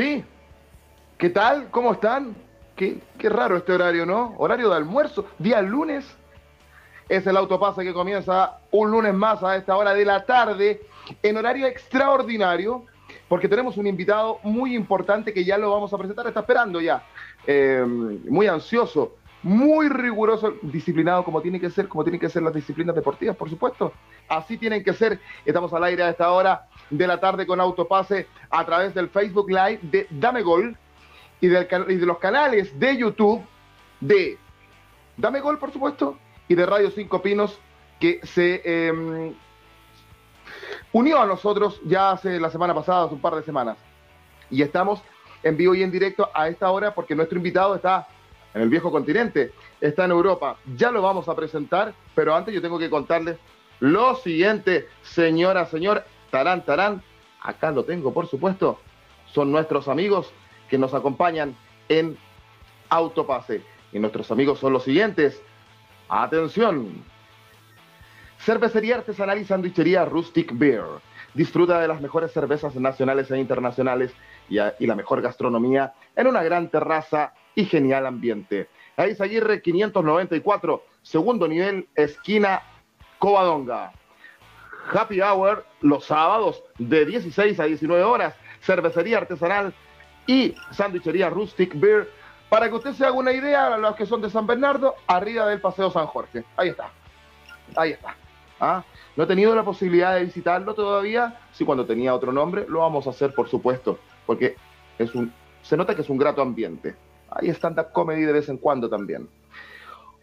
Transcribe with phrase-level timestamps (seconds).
[0.00, 0.24] Sí,
[1.18, 1.68] ¿qué tal?
[1.70, 2.49] ¿Cómo están?
[2.80, 4.34] Qué, raro este horario, ¿no?
[4.38, 6.16] Horario de almuerzo, día lunes.
[7.10, 10.80] Es el autopase que comienza un lunes más a esta hora de la tarde,
[11.22, 12.86] en horario extraordinario,
[13.28, 17.04] porque tenemos un invitado muy importante que ya lo vamos a presentar, está esperando ya,
[17.46, 22.54] eh, muy ansioso, muy riguroso, disciplinado como tiene que ser, como tienen que ser las
[22.54, 23.92] disciplinas deportivas, por supuesto.
[24.26, 25.20] Así tienen que ser.
[25.44, 29.50] Estamos al aire a esta hora de la tarde con Autopase a través del Facebook
[29.50, 30.78] Live de Dame Gol
[31.40, 33.42] y, de los canales de YouTube
[34.00, 34.38] de
[35.16, 37.58] Dame Gol, por supuesto, y de Radio Cinco Pinos,
[37.98, 39.34] que se eh,
[40.92, 43.76] unió a nosotros ya hace la semana pasada, hace un par de semanas.
[44.50, 45.02] Y estamos
[45.42, 48.08] en vivo y en directo a esta hora porque nuestro invitado está
[48.54, 50.56] en el viejo continente, está en Europa.
[50.76, 53.38] Ya lo vamos a presentar, pero antes yo tengo que contarles
[53.78, 57.02] lo siguiente, señora, señor, tarán, tarán,
[57.40, 58.78] acá lo tengo, por supuesto,
[59.32, 60.32] son nuestros amigos
[60.70, 61.56] que nos acompañan
[61.88, 62.16] en
[62.88, 63.62] Autopase.
[63.92, 65.42] Y nuestros amigos son los siguientes.
[66.08, 67.04] Atención.
[68.38, 70.84] Cervecería artesanal y sandwichería Rustic Beer.
[71.34, 74.12] Disfruta de las mejores cervezas nacionales e internacionales
[74.48, 78.68] y, la mejor gastronomía en una gran terraza y genial ambiente.
[78.96, 82.62] Aiz Aguirre 594, segundo nivel, esquina
[83.18, 83.92] Covadonga.
[84.92, 88.34] Happy Hour los sábados de 16 a 19 horas.
[88.60, 89.72] Cervecería artesanal
[90.26, 92.08] y sandwichería Rustic Beer.
[92.48, 95.60] Para que usted se haga una idea, los que son de San Bernardo, arriba del
[95.60, 96.44] Paseo San Jorge.
[96.56, 96.90] Ahí está.
[97.76, 98.16] Ahí está.
[98.58, 98.82] ¿Ah?
[99.16, 101.38] No he tenido la posibilidad de visitarlo todavía.
[101.52, 104.56] Sí, cuando tenía otro nombre, lo vamos a hacer, por supuesto, porque
[104.98, 106.96] es un, se nota que es un grato ambiente.
[107.30, 109.28] Hay stand-up comedy de vez en cuando también.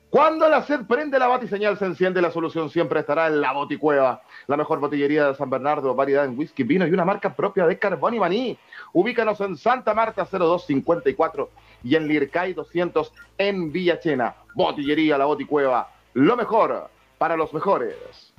[0.09, 4.21] Cuando la sed prende la batiseñal se enciende, la solución siempre estará en la Boticueva,
[4.47, 7.77] la mejor botillería de San Bernardo, variedad en whisky, vino y una marca propia de
[7.77, 8.57] carbón y maní.
[8.93, 11.49] Ubícanos en Santa Marta 0254
[11.83, 14.35] y en Lircay 200 en Villachena.
[14.55, 18.33] Botillería La Boticueva, lo mejor para los mejores.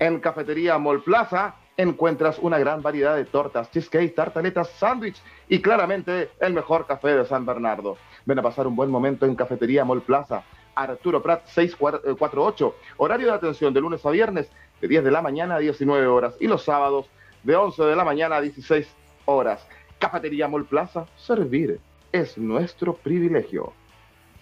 [0.00, 6.30] En Cafetería Mall Plaza encuentras una gran variedad de tortas, cheesecake, tartaletas, sándwich y claramente
[6.40, 7.96] el mejor café de San Bernardo.
[8.26, 10.42] Ven a pasar un buen momento en Cafetería Mall Plaza,
[10.74, 15.56] Arturo Prat 648, horario de atención de lunes a viernes de 10 de la mañana
[15.56, 17.06] a 19 horas y los sábados
[17.42, 18.88] de 11 de la mañana a 16
[19.26, 19.66] horas.
[19.98, 21.80] Cafetería Mall Plaza, servir
[22.12, 23.72] es nuestro privilegio.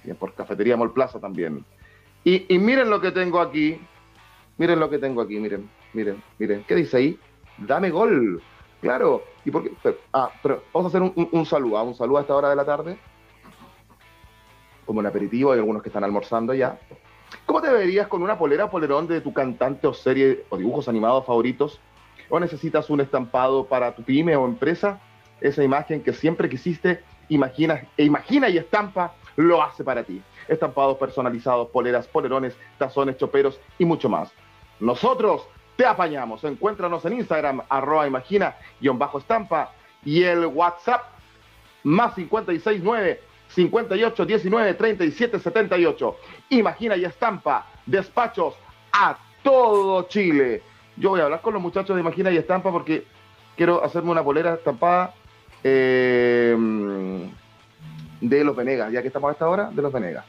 [0.04, 1.64] Bien, por Cafetería Mall Plaza también.
[2.24, 3.80] Y, y miren lo que tengo aquí,
[4.58, 7.18] miren lo que tengo aquí, miren, miren, miren, ¿qué dice ahí?
[7.58, 8.42] Dame gol.
[8.80, 9.22] Claro.
[9.44, 9.72] ¿Y por qué?
[9.82, 11.82] Pero, ah, pero vamos a hacer un, un, un saludo, ¿ah?
[11.82, 12.98] un saludo a esta hora de la tarde.
[14.84, 16.78] Como un aperitivo, hay algunos que están almorzando ya.
[17.46, 20.88] ¿Cómo te verías con una polera o polerón de tu cantante o serie o dibujos
[20.88, 21.80] animados favoritos?
[22.28, 25.00] ¿O necesitas un estampado para tu pyme o empresa?
[25.40, 30.22] Esa imagen que siempre quisiste, imagina, e imagina y estampa, lo hace para ti.
[30.48, 34.32] Estampados personalizados, poleras, polerones, tazones, choperos y mucho más.
[34.80, 36.44] Nosotros te apañamos.
[36.44, 39.72] Encuéntranos en Instagram, arroba imagina, guion bajo estampa,
[40.04, 41.02] y el WhatsApp,
[41.84, 43.20] más 569
[43.54, 46.16] 58 19 37 78.
[46.50, 48.54] Imagina y estampa, despachos
[48.92, 50.62] a todo Chile.
[50.96, 53.04] Yo voy a hablar con los muchachos de Imagina y Estampa porque
[53.56, 55.14] quiero hacerme una polera estampada
[55.64, 56.56] eh,
[58.20, 60.24] de los Venegas, ya que estamos a esta hora, de los Venegas.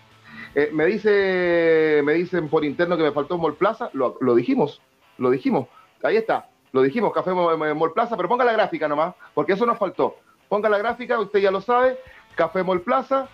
[0.56, 4.82] Eh, me dice, me dicen por interno que me faltó Mall Plaza, lo, dijimos,
[5.18, 5.68] lo dijimos,
[6.04, 9.78] ahí está, lo dijimos, Café Mall Plaza, pero ponga la gráfica nomás, porque eso nos
[9.78, 10.18] faltó.
[10.48, 11.98] Ponga la gráfica, usted ya lo sabe,
[12.36, 13.28] Café Mall Plaza,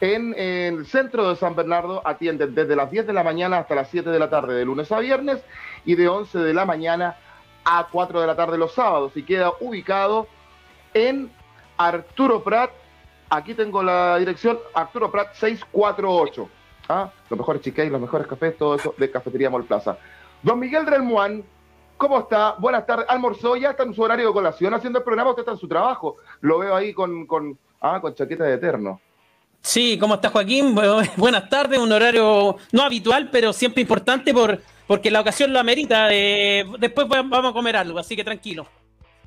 [0.00, 3.74] en, en, el centro de San Bernardo, atienden desde las 10 de la mañana hasta
[3.74, 5.42] las 7 de la tarde, de lunes a viernes,
[5.84, 7.16] y de 11 de la mañana
[7.64, 10.26] a 4 de la tarde los sábados, y queda ubicado
[10.92, 11.30] en
[11.76, 12.70] Arturo Prat,
[13.30, 16.48] aquí tengo la dirección, Arturo Prat 648.
[16.88, 17.10] ¿Ah?
[17.30, 19.98] Los mejores chiquets, los mejores cafés, todo eso de Cafetería Mall Plaza.
[20.42, 21.42] Don Miguel Drelmuán,
[21.96, 22.56] ¿cómo está?
[22.58, 23.06] Buenas tardes.
[23.08, 23.56] ¿Almorzó?
[23.56, 25.30] ¿Ya está en su horario de colación haciendo el programa?
[25.30, 26.16] ¿Usted está en su trabajo?
[26.42, 29.00] Lo veo ahí con, con, ah, con chaqueta de eterno.
[29.60, 30.74] Sí, ¿cómo está Joaquín?
[31.16, 36.08] Buenas tardes, un horario no habitual, pero siempre importante por, porque la ocasión lo amerita.
[36.10, 38.66] Eh, después vamos a comer algo, así que tranquilo.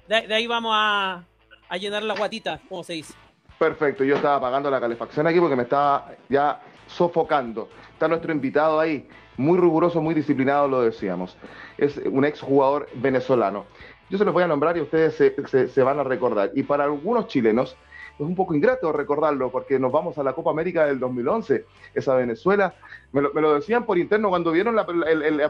[0.07, 1.24] De, de ahí vamos a,
[1.69, 3.13] a, llenar la guatita, como se dice.
[3.59, 7.69] Perfecto, yo estaba apagando la calefacción aquí porque me estaba ya sofocando.
[7.94, 11.36] Está nuestro invitado ahí, muy riguroso, muy disciplinado, lo decíamos.
[11.77, 13.65] Es un exjugador venezolano.
[14.09, 16.51] Yo se los voy a nombrar y ustedes se, van a recordar.
[16.56, 17.75] Y para algunos chilenos
[18.19, 22.16] es un poco ingrato recordarlo porque nos vamos a la Copa América del 2011, esa
[22.16, 22.74] Venezuela.
[23.12, 24.86] Me lo, decían por interno cuando vieron la,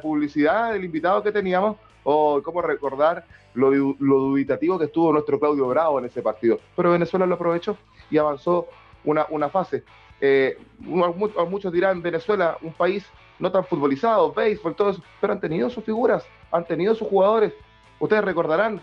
[0.01, 5.99] publicidad del invitado que teníamos, o cómo recordar lo, dubitativo que estuvo nuestro Claudio Bravo
[5.99, 6.59] en ese partido.
[6.75, 7.77] Pero Venezuela lo aprovechó
[8.09, 8.67] y avanzó
[9.05, 9.83] una, una fase.
[10.19, 13.05] Eh, muchos dirán Venezuela, un país
[13.39, 17.53] no tan futbolizado, béisbol, todo eso, pero han tenido sus figuras, han tenido sus jugadores.
[17.99, 18.81] Ustedes recordarán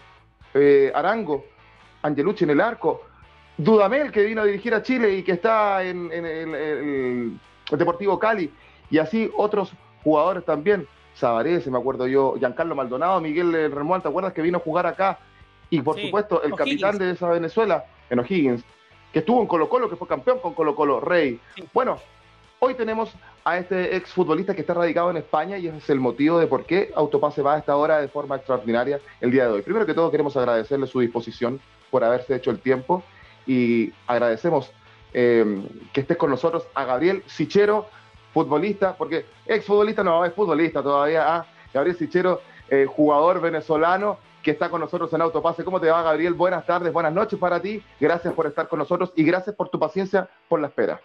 [0.55, 1.45] eh, Arango,
[2.03, 3.03] Angelucci en el arco,
[3.57, 7.39] Dudamel que vino a dirigir a Chile y que está en, el,
[7.71, 8.53] Deportivo Cali,
[8.91, 9.73] y así otros
[10.03, 10.87] jugadores también.
[11.15, 15.19] Sabarese, me acuerdo yo, Giancarlo Maldonado, Miguel Remual, ¿te acuerdas que vino a jugar acá?
[15.71, 18.65] Y por supuesto, el capitán de esa Venezuela, en O'Higgins,
[19.13, 21.41] que estuvo en Colo Colo, que fue campeón con Colo Colo, Rey.
[21.73, 21.99] Bueno,
[22.59, 23.15] hoy tenemos
[23.45, 26.65] a este exfutbolista que está radicado en España y ese es el motivo de por
[26.65, 29.63] qué Autopase va a esta hora de forma extraordinaria el día de hoy.
[29.63, 31.61] Primero que todo queremos agradecerle su disposición
[31.91, 33.05] por haberse hecho el tiempo
[33.47, 34.73] y agradecemos
[35.13, 35.63] eh,
[35.93, 37.89] que estés con nosotros a Gabriel Sichero,
[38.33, 41.47] futbolista, porque exfutbolista no, es futbolista todavía, ¿ah?
[41.73, 45.65] Gabriel Sichero, eh, jugador venezolano que está con nosotros en Autopase.
[45.65, 46.35] ¿Cómo te va, Gabriel?
[46.35, 47.83] Buenas tardes, buenas noches para ti.
[47.99, 51.01] Gracias por estar con nosotros y gracias por tu paciencia por la espera.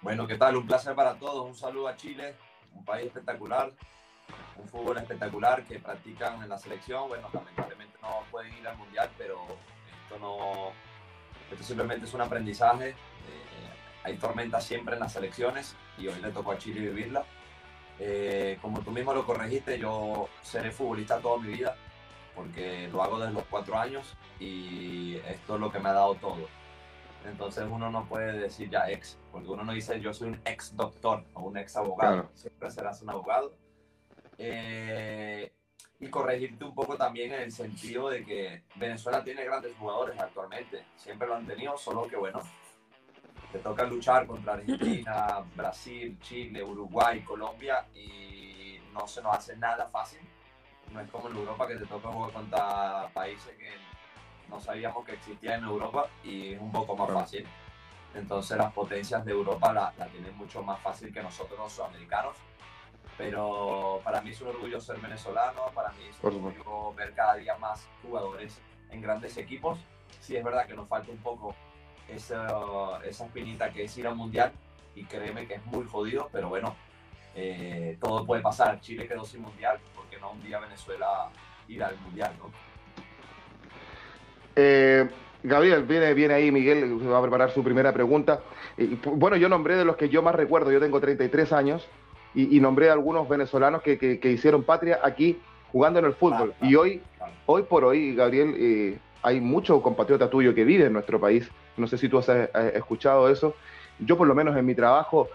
[0.00, 0.56] Bueno, ¿qué tal?
[0.56, 1.44] Un placer para todos.
[1.46, 2.34] Un saludo a Chile,
[2.74, 3.72] un país espectacular,
[4.56, 7.08] un fútbol espectacular que practican en la selección.
[7.08, 9.46] Bueno, lamentablemente no pueden ir al mundial, pero
[10.04, 10.93] esto no.
[11.50, 12.90] Esto simplemente es un aprendizaje.
[12.90, 12.94] Eh,
[14.02, 17.24] hay tormentas siempre en las selecciones y hoy le tocó a Chile vivirla.
[17.98, 21.76] Eh, como tú mismo lo corregiste, yo seré futbolista toda mi vida
[22.34, 26.14] porque lo hago desde los cuatro años y esto es lo que me ha dado
[26.16, 26.48] todo.
[27.24, 30.76] Entonces uno no puede decir ya ex, porque uno no dice yo soy un ex
[30.76, 33.54] doctor o un ex abogado, siempre serás un abogado.
[34.36, 35.52] Eh,
[36.04, 40.84] y corregirte un poco también en el sentido de que Venezuela tiene grandes jugadores actualmente,
[40.96, 42.40] siempre lo han tenido, solo que bueno,
[43.52, 49.88] te toca luchar contra Argentina, Brasil, Chile, Uruguay, Colombia y no se nos hace nada
[49.88, 50.20] fácil
[50.94, 53.70] no es como en Europa que te toca jugar contra países que
[54.48, 57.46] no sabíamos que existían en Europa y es un poco más fácil.
[58.14, 62.36] Entonces las potencias de Europa la, tienen mucho más fácil que nosotros los sudamericanos.
[63.16, 67.36] Pero para mí es un orgullo ser venezolano, para mí es un orgullo ver cada
[67.36, 69.78] día más jugadores en grandes equipos.
[70.20, 71.54] Sí es verdad que nos falta un poco
[72.08, 74.52] esa, esa espinita que es ir al mundial
[74.94, 76.74] y créeme que es muy jodido, pero bueno,
[77.34, 78.80] eh, todo puede pasar.
[78.80, 81.30] Chile quedó sin mundial, porque no un día Venezuela
[81.68, 82.50] irá al mundial, ¿no?
[84.56, 85.08] Eh,
[85.42, 88.40] Gabriel, viene, viene ahí Miguel, va a preparar su primera pregunta.
[89.04, 91.86] bueno, yo nombré de los que yo más recuerdo, yo tengo 33 años,
[92.34, 95.38] y, nombré a algunos venezolanos que, hicieron patria aquí
[95.70, 96.54] jugando en el fútbol.
[96.60, 97.00] y hoy,
[97.46, 101.48] hoy por hoy, Gabriel, eh, hay mucho compatriota tuyo que vive en nuestro país.
[101.76, 102.28] No sé si tú has,
[102.74, 103.54] escuchado eso.
[103.98, 105.28] Yo por lo menos en mi trabajo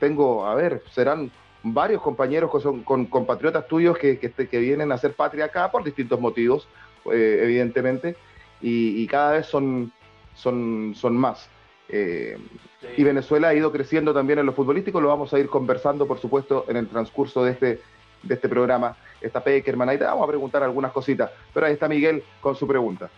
[0.00, 1.30] tengo, a ver, serán
[1.62, 5.84] varios compañeros que son con, compatriotas tuyos que, que, vienen a hacer patria acá por
[5.84, 6.66] distintos motivos,
[7.12, 8.16] eh, evidentemente,
[8.60, 9.92] y, cada vez son,
[10.34, 11.48] son, son más.
[11.88, 12.36] Eh,
[12.96, 16.20] y Venezuela ha ido creciendo también en lo futbolístico, lo vamos a ir conversando, por
[16.20, 17.80] supuesto, en el transcurso de este,
[18.22, 18.96] de este programa.
[19.20, 22.66] Está Peckerman, ahí te vamos a preguntar algunas cositas, pero ahí está Miguel con su
[22.66, 23.10] pregunta.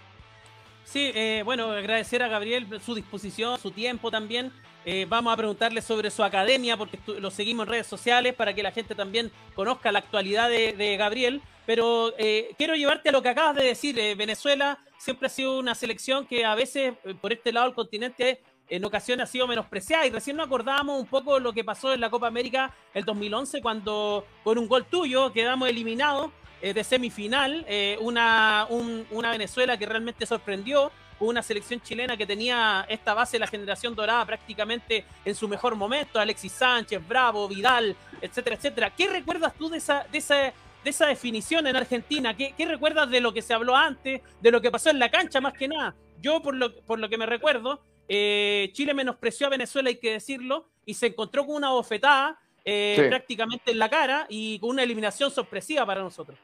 [0.90, 4.50] Sí, eh, bueno, agradecer a Gabriel su disposición, su tiempo también.
[4.84, 8.62] Eh, vamos a preguntarle sobre su academia, porque lo seguimos en redes sociales para que
[8.64, 11.42] la gente también conozca la actualidad de, Gabriel.
[11.64, 13.94] Pero eh, quiero llevarte a lo que acabas de decir.
[14.16, 18.84] Venezuela siempre ha sido una selección que a veces por este lado del continente en
[18.84, 20.06] ocasiones ha sido menospreciada.
[20.06, 23.04] Y recién nos acordábamos un poco de lo que pasó en la Copa América el
[23.04, 26.30] 2011, cuando con un gol tuyo quedamos eliminados
[26.62, 28.66] eh, de semifinal, eh, una,
[29.10, 33.94] una Venezuela que realmente sorprendió, una selección chilena que tenía esta base de la generación
[33.94, 38.90] dorada prácticamente en su mejor momento, Alexis Sánchez, Bravo, Vidal, etcétera, etcétera.
[38.90, 40.52] ¿Qué recuerdas tú de esa, de esa, de
[40.84, 42.34] esa definición en Argentina?
[42.34, 45.10] ¿Qué, ¿Qué, recuerdas de lo que se habló antes, de lo que pasó en la
[45.10, 45.94] cancha más que nada?
[46.20, 47.80] Yo, por lo, por lo que me recuerdo,
[48.12, 53.70] eh, Chile menospreció a Venezuela, hay que decirlo, y se encontró con una bofetada prácticamente
[53.70, 56.38] en la cara y con una eliminación sorpresiva para nosotros.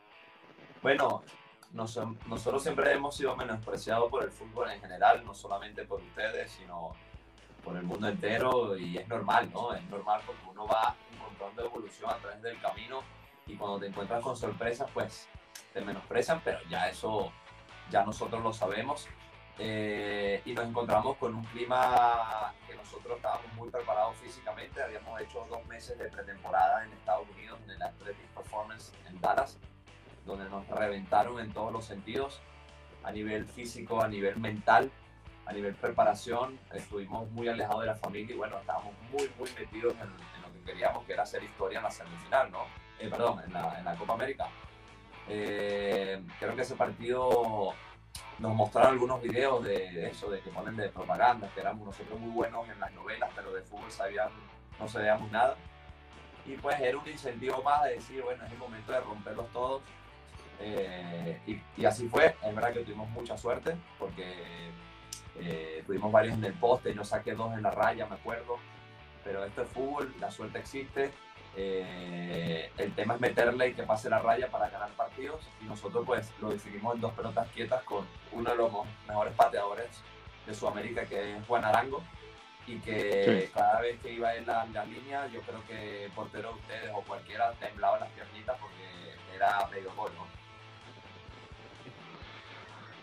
[0.82, 1.22] Bueno,
[1.72, 6.94] nosotros siempre hemos sido menospreciados por el fútbol en general, no solamente por ustedes, sino
[7.64, 9.74] por el mundo entero y es normal, ¿no?
[9.74, 13.02] Es normal porque uno va encontrando evolución a través del camino
[13.46, 15.28] y cuando te encuentras con sorpresas, pues
[15.72, 17.32] te menosprecian, pero ya eso,
[17.90, 19.08] ya nosotros lo sabemos.
[19.58, 24.82] Eh, y nos encontramos con un clima que nosotros estábamos muy preparados físicamente.
[24.82, 29.58] Habíamos hecho dos meses de pretemporada en Estados Unidos, en el Athletic Performance en Dallas,
[30.26, 32.42] donde nos reventaron en todos los sentidos,
[33.02, 34.90] a nivel físico, a nivel mental,
[35.46, 36.58] a nivel preparación.
[36.74, 40.72] Estuvimos muy alejados de la familia y bueno, estábamos muy, muy metidos en, lo que
[40.72, 42.64] queríamos, que era hacer historia en la semifinal, ¿no?
[42.98, 44.48] Eh, perdón, en la, en la, Copa América.
[45.28, 47.74] Eh, creo que ese partido
[48.38, 52.30] nos mostraron algunos videos de eso, de que ponen de propaganda, que éramos nosotros muy
[52.30, 54.38] buenos en las novelas, pero de fútbol sabíamos,
[54.78, 55.56] no sabíamos nada.
[56.44, 59.82] Y pues era un incentivo más de decir, bueno, es el momento de romperlos todos.
[60.60, 64.24] Eh, y, así fue, es verdad que tuvimos mucha suerte, porque
[65.40, 68.58] eh, tuvimos varios en el poste, yo saqué dos en la raya, me acuerdo.
[69.24, 71.10] Pero esto es fútbol, la suerte existe
[71.58, 76.04] eh, el tema es meterle y que pase la raya para ganar partidos y nosotros
[76.04, 78.70] pues lo decidimos en dos pelotas quietas con uno de los
[79.08, 79.88] mejores pateadores
[80.46, 82.02] de Sudamérica que es Juan Arango
[82.66, 86.50] y que cada vez que iba en la, la, línea yo creo que el portero
[86.50, 90.26] de ustedes o cualquiera temblaba las piernitas porque era medio gol, ¿no?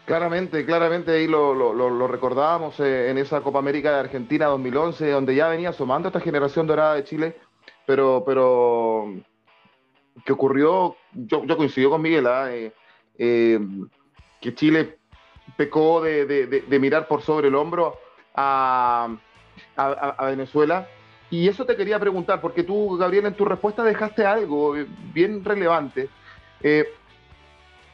[0.06, 5.10] Claramente, claramente ahí lo, lo, lo recordábamos eh, en esa Copa América de Argentina 2011,
[5.10, 7.38] donde ya venía sumando esta generación dorada de Chile
[7.86, 9.14] pero, pero
[10.26, 12.54] que ocurrió, yo, yo coincido con Miguel, ¿ah?
[12.54, 12.72] eh,
[13.18, 13.60] eh,
[14.42, 14.98] que Chile
[15.58, 17.98] pecó de, de, mirar por sobre el hombro
[18.36, 19.16] a,
[19.76, 20.88] a, Venezuela.
[21.30, 24.76] Y eso te quería preguntar, porque tú, Gabriel, en tu respuesta dejaste algo
[25.14, 26.10] bien relevante.
[26.62, 26.88] Eh,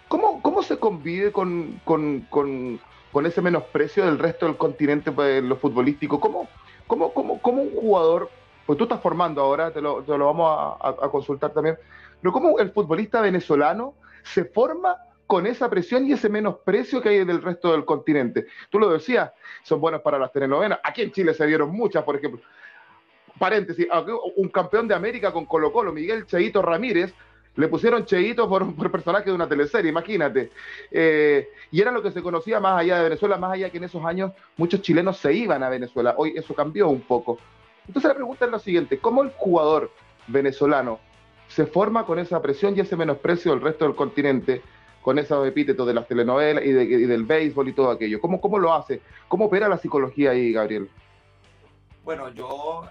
[0.07, 2.79] ¿cómo, ¿cómo, se convive con, con, con,
[3.11, 6.19] con, ese menosprecio del resto del continente pues, lo futbolístico?
[6.19, 6.47] ¿Cómo,
[6.87, 8.29] cómo, cómo, cómo un jugador
[8.69, 11.75] pues tú estás formando ahora, te lo, vamos a, consultar también,
[12.21, 14.95] pero cómo el futbolista venezolano se forma
[15.25, 18.45] con esa presión y ese menosprecio que hay del resto del continente.
[18.69, 19.31] Tú lo decías,
[19.63, 20.81] son buenos para las telenovelas.
[20.83, 22.41] Aquí en Chile se dieron muchas, por ejemplo.
[23.39, 23.87] Paréntesis,
[24.35, 27.11] un campeón de América con Colo Colo, Miguel Cheito Ramírez,
[27.55, 30.51] le pusieron Cheito por, por personaje de una teleserie, imagínate.
[30.91, 33.85] Eh, y era lo que se conocía más allá de Venezuela, más allá que en
[33.85, 36.13] esos años muchos chilenos se iban a Venezuela.
[36.17, 37.39] Hoy eso cambió un poco.
[37.89, 39.91] Entonces la pregunta es la siguiente, ¿cómo el jugador
[40.27, 40.99] venezolano
[41.47, 44.61] se forma con esa presión y ese menosprecio del resto del continente,
[45.01, 48.21] con esos epítetos de las telenovelas y, del béisbol y todo aquello?
[48.21, 49.01] ¿Cómo, ¿Cómo lo hace?
[49.27, 50.87] ¿Cómo opera la psicología ahí, Gabriel?
[52.03, 52.83] Bueno, yo,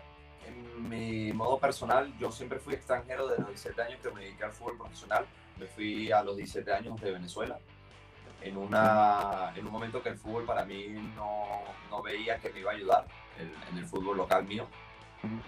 [0.45, 4.43] en mi modo personal, yo siempre fui extranjero desde los 17 años que me dediqué
[4.43, 5.27] al fútbol profesional.
[5.61, 7.57] Me fui a los 17 años de Venezuela
[8.43, 11.47] en, una, en un momento que el fútbol para mí no,
[11.89, 13.05] no veía que me iba a ayudar
[13.39, 14.67] en el fútbol local mío.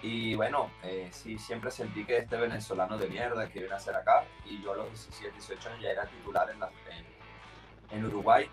[0.01, 3.95] Y bueno, eh, sí, siempre sentí que este venezolano de mierda que viene a hacer
[3.95, 8.49] acá, y yo a los 17, 18 años ya era titular en, en, Uruguay,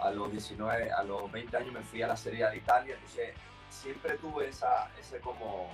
[0.00, 3.34] a los 19, a los 20 años me fui a la Serie de Italia, entonces
[3.68, 5.70] siempre tuve esa, ese como,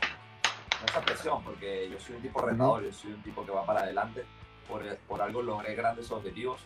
[0.89, 3.83] esa presión, porque yo soy un tipo retador, yo soy un tipo que va para
[3.83, 4.25] adelante,
[4.67, 6.63] por, por algo logré grandes objetivos,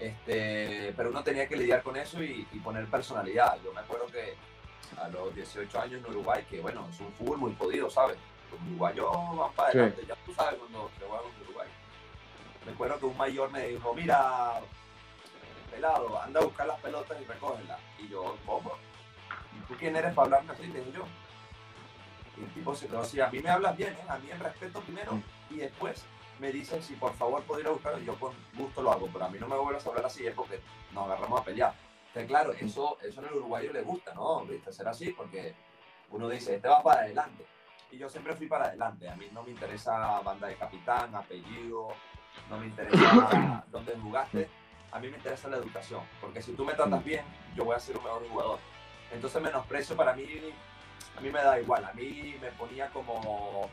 [0.00, 3.56] este, pero uno tenía que lidiar con eso y, y poner personalidad.
[3.64, 4.34] Yo me acuerdo que
[4.98, 8.16] a los 18 años en Uruguay, que bueno, es un fútbol muy podido, ¿sabes?
[8.50, 11.68] Los uruguayos van para adelante, ya tú sabes cuando se juega con Uruguay.
[12.64, 14.60] Recuerdo que un mayor me dijo, mira,
[15.70, 17.80] pelado, anda a buscar las pelotas y recógelas.
[17.98, 18.72] Y yo, ¿cómo?
[19.56, 20.62] ¿Y tú quién eres para hablarme así?
[20.66, 21.04] Dije yo.
[22.36, 24.04] Y el tipo se quedó así, a mí me hablas bien, ¿eh?
[24.08, 25.22] a mí en respeto primero mm.
[25.50, 26.04] y después
[26.38, 29.24] me dicen si por favor puedo ir a buscarlo, yo con gusto lo hago, pero
[29.24, 30.60] a mí no me vuelvas a hablar así, es porque
[30.92, 31.85] nos agarramos a pelear
[32.24, 34.46] claro, eso, eso en el uruguayo le gusta, ¿no?
[34.46, 34.72] ¿Viste?
[34.72, 35.54] Ser así, porque
[36.10, 37.44] uno dice, este va para adelante.
[37.90, 39.08] Y yo siempre fui para adelante.
[39.08, 41.88] A mí no me interesa banda de capitán, apellido,
[42.48, 44.48] no me interesa dónde jugaste.
[44.92, 47.80] A mí me interesa la educación, porque si tú me tratas bien, yo voy a
[47.80, 48.58] ser un mejor jugador.
[49.12, 50.26] Entonces, menosprecio para mí,
[51.16, 51.84] a mí me da igual.
[51.84, 53.68] A mí me ponía como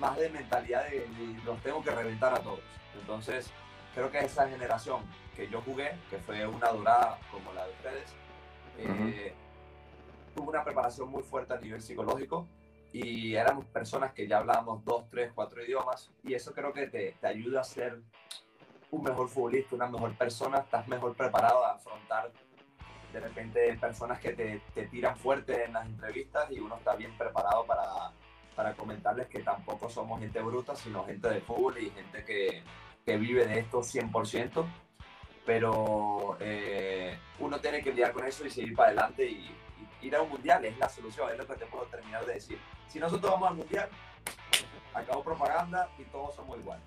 [0.00, 1.06] más de mentalidad de,
[1.44, 2.60] los tengo que reventar a todos.
[2.98, 3.50] Entonces,
[3.94, 5.02] creo que esa generación
[5.38, 8.14] que yo jugué, que fue una dorada como la de ustedes,
[8.76, 9.32] eh,
[10.34, 12.48] tuvo una preparación muy fuerte a nivel psicológico
[12.92, 17.14] y éramos personas que ya hablábamos dos, tres, cuatro idiomas y eso creo que te,
[17.20, 18.00] te ayuda a ser
[18.90, 22.32] un mejor futbolista, una mejor persona, estás mejor preparado a afrontar
[23.12, 27.16] de repente personas que te, te tiran fuerte en las entrevistas y uno está bien
[27.16, 27.84] preparado para,
[28.56, 32.64] para comentarles que tampoco somos gente bruta, sino gente de fútbol y gente que,
[33.06, 34.66] que vive de esto 100%,
[35.48, 39.50] pero eh, uno tiene que lidiar con eso y seguir para adelante y,
[40.02, 42.58] ir a un mundial es la solución, es lo que te puedo terminar de decir.
[42.86, 43.88] Si nosotros vamos al mundial,
[44.92, 46.84] acabó propaganda y todos somos iguales.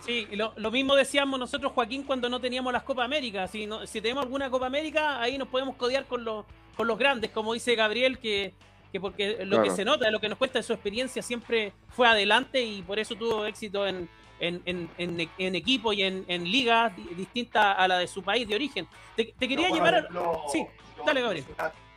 [0.00, 3.48] Sí, lo, lo, mismo decíamos nosotros, Joaquín, cuando no teníamos las Copa América.
[3.48, 6.44] Si, no, si tenemos alguna Copa América, ahí nos podemos codear con los,
[6.76, 8.52] con los grandes, como dice Gabriel, que,
[8.92, 12.06] que porque lo que se nota, lo que nos cuesta de su experiencia, siempre fue
[12.06, 14.10] adelante y por eso tuvo éxito en,
[14.46, 18.88] en, en, en equipo y en, ligas distintas a la de su país de origen.
[19.16, 20.08] Te, quería llevar a...
[20.50, 20.66] Sí,
[21.06, 21.44] dale, Gabriel.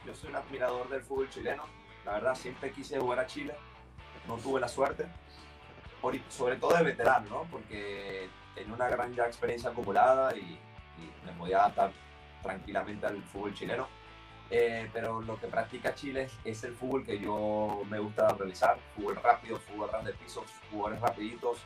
[0.05, 1.63] Yo soy un admirador del fútbol chileno.
[2.05, 3.53] La verdad, siempre quise jugar a Chile.
[4.27, 5.05] No tuve la suerte
[6.29, 7.43] sobre todo de veterano, ¿no?
[7.49, 10.59] Porque tenía una gran ya experiencia acumulada y,
[11.25, 11.91] me podía adaptar
[12.43, 13.87] tranquilamente al fútbol chileno.
[14.51, 19.15] Eh, pero lo que practica Chile es, el fútbol que yo me gusta realizar, fútbol
[19.15, 21.57] rápido, fútbol ras de pisos, jugadores rapiditos,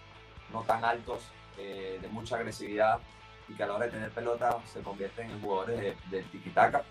[0.52, 1.22] no tan altos,
[1.58, 3.00] eh, de mucha agresividad
[3.48, 6.84] y que a la hora de tener pelota se convierten en jugadores de, de tiki-taka.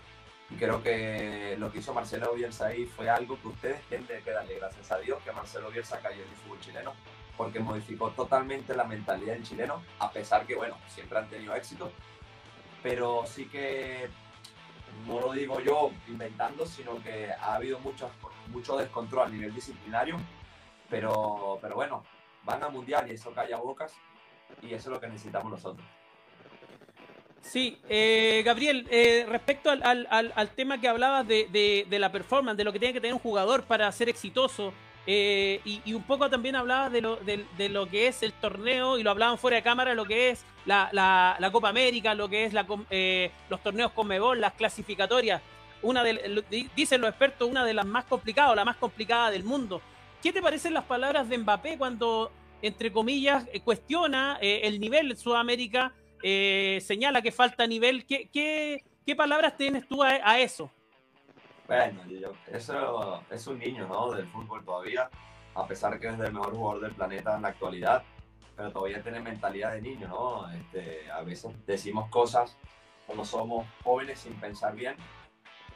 [0.49, 4.31] Y creo que lo que hizo Marcelo Bielsa ahí fue algo que ustedes tienen que
[4.31, 6.93] darle gracias a Dios que Marcelo Bielsa cayó en el fútbol chileno
[7.39, 11.89] porque modificó totalmente la mentalidad del chileno, a pesar que, bueno, siempre han tenido éxito,
[12.83, 14.09] pero sí que,
[15.07, 18.11] no lo digo yo inventando, sino que ha habido mucho,
[18.47, 20.17] mucho descontrol a nivel disciplinario,
[20.89, 22.03] pero, pero bueno,
[22.49, 23.93] van a mundial y eso calla bocas,
[24.61, 25.85] y eso es lo que necesitamos nosotros.
[27.41, 32.57] Sí, eh, Gabriel, eh, respecto al, al, al, tema que hablabas de, de, la performance,
[32.57, 34.73] de lo que tiene que tener un jugador para ser exitoso,
[35.07, 39.03] eh, y, un poco también hablaba de lo, de, lo que es el torneo, y
[39.03, 42.53] lo hablaban fuera de cámara, lo que es la, la, Copa América, lo que es
[42.53, 45.41] los torneos con Mebol, las clasificatorias.
[45.81, 46.43] Una de,
[46.75, 49.81] dicen los expertos, una de las más complicadas, la más complicada del mundo.
[50.21, 55.15] ¿Qué te parecen las palabras de Mbappé cuando, entre comillas, eh, cuestiona el nivel de
[55.15, 58.05] Sudamérica, señala que falta nivel?
[58.05, 60.69] ¿Qué, qué, qué palabras tienes tú a eso?
[61.69, 62.01] Bueno,
[62.51, 64.09] eso es un niño, ¿no?
[64.11, 65.07] Del fútbol todavía,
[65.53, 68.03] a pesar que es el mejor jugador del planeta en la actualidad,
[68.57, 70.49] pero todavía tiene mentalidad de niño, ¿no?
[70.51, 72.57] Este, a veces decimos cosas
[73.05, 74.95] cuando somos jóvenes sin pensar bien,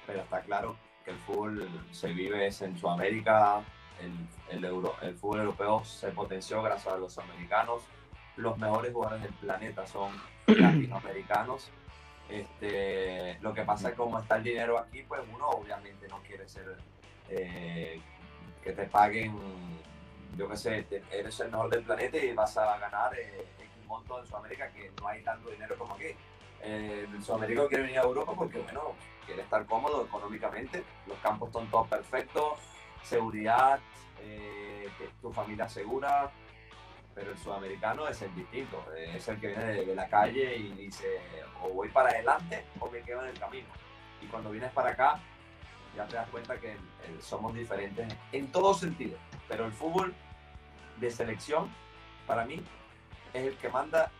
[0.07, 3.61] pero está claro que el fútbol se vive en Sudamérica,
[4.01, 7.83] el, el, Euro, el fútbol europeo se potenció gracias a los americanos,
[8.35, 10.11] los mejores jugadores del planeta son
[10.47, 11.69] latinoamericanos.
[12.29, 16.19] Este, lo que pasa es que como está el dinero aquí, pues uno obviamente no
[16.23, 16.77] quiere ser
[17.29, 18.01] eh,
[18.63, 19.37] que te paguen,
[20.37, 23.45] yo qué sé, eres el mejor del planeta y vas a ganar eh,
[23.81, 26.15] un monto en Sudamérica que no hay tanto dinero como aquí.
[26.61, 28.93] Eh, el Sudamérica quiere venir a Europa porque, bueno,
[29.25, 32.59] quiere estar cómodo económicamente, los campos son todos perfectos,
[33.03, 33.79] seguridad,
[34.21, 34.89] eh,
[35.21, 36.31] tu familia segura,
[37.13, 41.21] pero el sudamericano es el distinto, es el que viene de, la calle y dice
[41.61, 43.67] o voy para adelante o me quedo en el camino.
[44.21, 45.19] Y cuando vienes para acá,
[45.95, 46.75] ya te das cuenta que
[47.21, 49.17] somos diferentes en todo sentido.
[49.47, 50.13] Pero el fútbol
[50.97, 51.69] de selección,
[52.25, 52.63] para mí,
[53.33, 54.11] es el que manda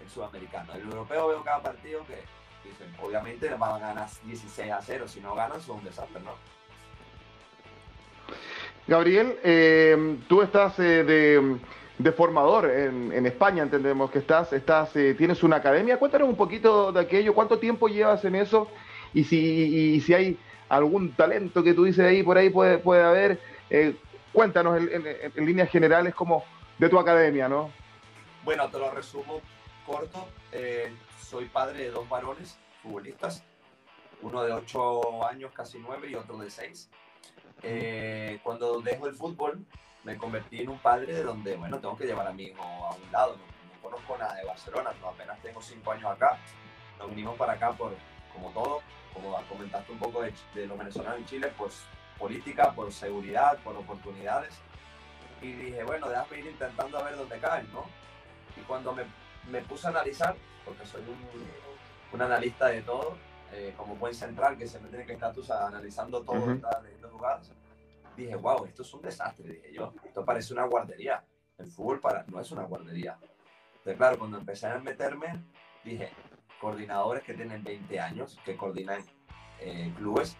[0.00, 0.72] el sudamericano.
[0.74, 2.24] El europeo veo cada partido que
[2.68, 6.34] dicen, obviamente van a ganar 16 a 0, si no ganan son un desastre, ¿no?
[8.90, 11.04] Gabriel, eh, tú estás eh,
[11.96, 15.96] de formador en, España, entendemos que estás, estás eh, tienes una academia.
[15.96, 18.66] Cuéntanos un poquito de aquello, cuánto tiempo llevas en eso
[19.14, 23.38] y si, si hay algún talento que tú dices ahí, por ahí puede, puede haber.
[24.32, 26.42] Cuéntanos en, líneas generales como
[26.76, 27.70] de tu academia, ¿no?
[28.42, 29.40] Bueno, te lo resumo
[29.86, 30.26] corto.
[31.16, 33.44] Soy padre de dos varones futbolistas,
[34.20, 36.50] uno de ocho años, casi nueve, y otro de
[37.62, 38.40] seis.
[38.42, 39.64] cuando dejo el fútbol,
[40.04, 42.94] me convertí en un padre de donde, bueno, tengo que llevar a mi hijo a
[42.94, 43.36] un lado.
[43.36, 46.38] No, conozco nada de Barcelona, no, apenas tengo cinco años acá.
[46.98, 47.94] Nos vinimos para acá por,
[48.32, 48.80] como todo,
[49.12, 51.82] como comentaste un poco de, de los venezolanos en Chile, pues
[52.18, 54.54] política, por seguridad, por oportunidades.
[55.42, 57.86] Y dije, bueno, déjame ir intentando a ver dónde caen, ¿no?
[58.56, 59.04] Y cuando me,
[59.50, 61.18] me puse a analizar, porque soy un,
[62.12, 63.16] un analista de todo,
[63.52, 67.00] eh, como buen central que siempre tiene que estar tú, analizando todo uh -huh.
[67.00, 67.52] los lugares,
[68.16, 69.92] dije, wow, esto es un desastre, dije yo.
[70.04, 71.24] Esto parece una guardería.
[71.58, 73.18] El fútbol para, no es una guardería.
[73.72, 75.42] Entonces, claro, cuando empecé a meterme,
[75.84, 76.10] dije,
[76.60, 79.02] coordinadores que tienen 20 años, que coordinan
[79.58, 80.36] eh, clubes,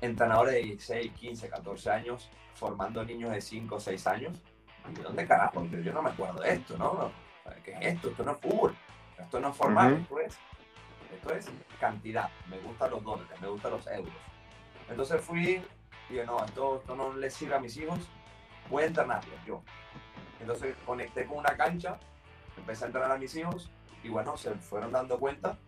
[0.00, 4.42] entrenadores de 16, 15, 14 años, formando niños de 5 o 6 años.
[4.88, 5.64] ¿Y dónde carajo?
[5.64, 7.12] Yo no me acuerdo de esto, ¿no?
[7.64, 8.10] ¿Qué es esto?
[8.10, 8.76] Esto no es fútbol.
[9.18, 10.38] Esto no es formal, esto, es,
[11.12, 12.30] esto es cantidad.
[12.48, 14.14] Me gustan los dólares, me gustan los euros.
[14.88, 15.62] Entonces fui
[16.10, 17.98] dije, no, esto, no le sirve a mis hijos,
[18.68, 19.62] voy a entrenarlos yo.
[20.40, 21.98] Entonces conecté con una cancha,
[22.56, 23.70] empecé a entrenar a mis hijos
[24.02, 25.58] y bueno, se fueron dando cuenta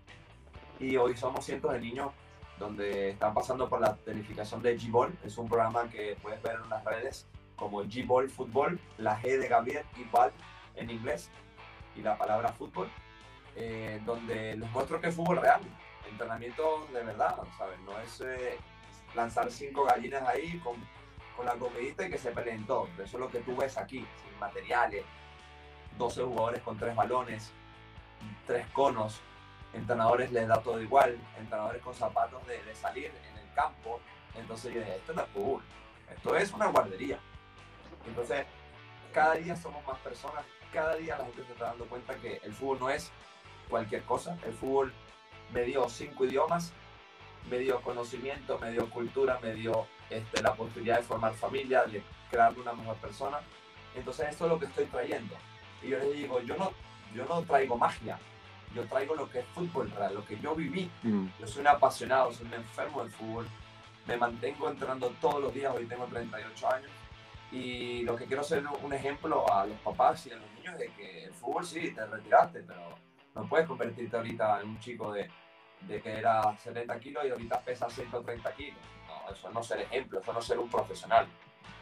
[0.79, 2.13] y hoy somos cientos de niños
[2.59, 5.17] donde están pasando por la tecnificación de G-Ball.
[5.25, 7.27] Es un programa que puedes ver en las redes
[7.57, 10.33] como G-Ball Fútbol, la G de Gabriel y Ball
[10.75, 11.31] en inglés.
[11.95, 12.89] y la palabra fútbol,
[13.57, 15.61] eh, donde les muestro que es fútbol real,
[16.11, 17.79] entrenamiento de verdad, ¿sabes?
[17.81, 18.59] No es eh,
[19.15, 20.77] lanzar cinco gallinas ahí con,
[21.37, 22.89] con la comidita y que se peleen todos.
[22.95, 25.05] Eso es lo que tú ves aquí, sin materiales,
[25.99, 27.53] 12 jugadores con tres balones,
[28.47, 29.21] tres conos,
[29.73, 34.01] entrenadores les da todo igual, entrenadores con zapatos de, de salir en el campo.
[34.35, 35.63] Entonces yo dije, esto no es fútbol,
[36.15, 37.19] esto es una guardería.
[38.07, 38.47] Entonces,
[39.13, 42.53] cada día somos más personas, cada día la gente se está dando cuenta que el
[42.53, 43.13] fútbol no es
[43.73, 44.93] cualquier cosa, el fútbol
[45.55, 46.73] me dio cinco idiomas,
[47.51, 52.03] me dio conocimiento, me dio cultura, me dio este, la posibilidad de formar familia, de
[52.31, 53.39] crear una mejor persona.
[53.95, 55.35] Entonces, esto es lo que estoy trayendo.
[55.83, 56.71] Y yo les digo, yo no,
[57.15, 58.19] yo no traigo magia,
[58.75, 60.91] yo traigo lo que es fútbol real, lo que yo viví.
[61.03, 61.29] Mm.
[61.41, 63.47] Yo soy un apasionado, soy un enfermo del fútbol.
[64.07, 66.91] Me mantengo entrenando todos los días, hoy tengo 38 años.
[67.51, 70.89] Y lo que quiero ser un ejemplo a los papás y a los niños de
[70.93, 72.97] que el fútbol sí, te retiraste, pero
[73.35, 75.31] no puedes convertirte ahorita en un chico de,
[75.83, 78.79] de que era 70 kilos y ahorita pesa 130 kilos.
[79.07, 81.27] No, eso no es ser ejemplo, eso no es ser un profesional.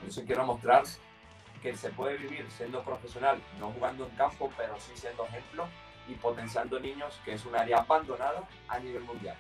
[0.07, 0.85] Eso quiero mostrar
[1.63, 5.67] que se puede vivir siendo profesional, no jugando en campo, pero sí siendo ejemplo
[6.09, 9.37] y potenciando niños, que es un área abandonada a nivel mundial.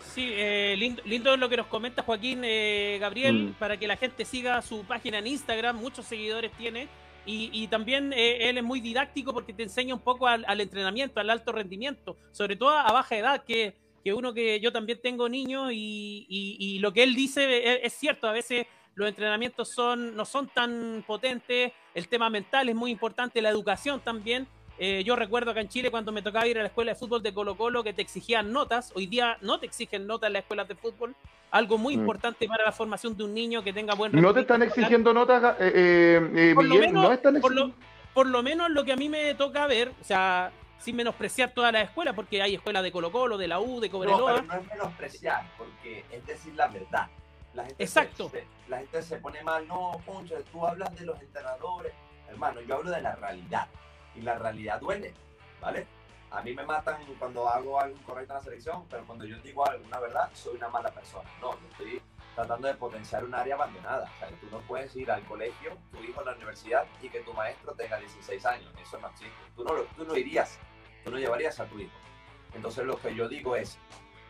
[0.00, 0.74] Sí, eh,
[1.04, 3.52] lindo, lo que nos comenta Joaquín eh, Gabriel, mm.
[3.54, 6.88] para que la gente siga su página en Instagram, muchos seguidores tiene.
[7.24, 11.30] Y, también eh, él es muy didáctico porque te enseña un poco al, entrenamiento, al
[11.30, 15.70] alto rendimiento, sobre todo a baja edad, que, que uno que yo también tengo niños
[15.72, 20.24] y, y, lo que él dice es, es, cierto, a veces los entrenamientos son, no
[20.24, 24.46] son tan potentes, el tema mental es muy importante, la educación también.
[24.78, 27.22] Eh, yo recuerdo acá en Chile cuando me tocaba ir a la escuela de fútbol
[27.22, 30.42] de Colo Colo que te exigían notas, hoy día no te exigen notas en las
[30.42, 31.14] escuelas de fútbol,
[31.50, 32.00] algo muy mm.
[32.00, 35.56] importante para la formación de un niño que tenga buen ¿No te están exigiendo notas,
[35.60, 36.92] eh, eh, por Miguel?
[36.92, 37.72] Lo menos, por, lo,
[38.14, 41.72] por lo menos lo que a mí me toca ver, o sea, sin menospreciar todas
[41.72, 44.18] las escuelas, porque hay escuelas de Colo Colo, de la U, de Cobreloa.
[44.18, 47.08] No, pero no es menospreciar, porque es decir la verdad.
[47.54, 48.30] La gente Exacto.
[48.30, 51.92] Se, la gente se pone mal, no, Poncho, tú hablas de los entrenadores.
[52.28, 53.68] Hermano, yo hablo de la realidad.
[54.14, 55.14] Y la realidad duele,
[55.60, 55.86] ¿vale?
[56.30, 59.68] A mí me matan cuando hago algo incorrecto en la selección, pero cuando yo digo
[59.68, 61.28] algo, una verdad, soy una mala persona.
[61.40, 62.02] No, yo estoy
[62.34, 64.10] tratando de potenciar un área abandonada.
[64.14, 67.20] O sea, tú no puedes ir al colegio, tu hijo a la universidad y que
[67.20, 68.72] tu maestro tenga 16 años.
[68.80, 69.34] Eso no existe.
[69.54, 70.58] Tú no, tú no irías,
[71.04, 71.92] tú no llevarías a tu hijo.
[72.54, 73.78] Entonces lo que yo digo es,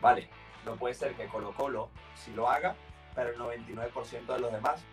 [0.01, 0.29] vale,
[0.65, 2.75] no puede ser que Colo Colo, si lo haga,
[3.15, 4.83] pero el 99% de los demás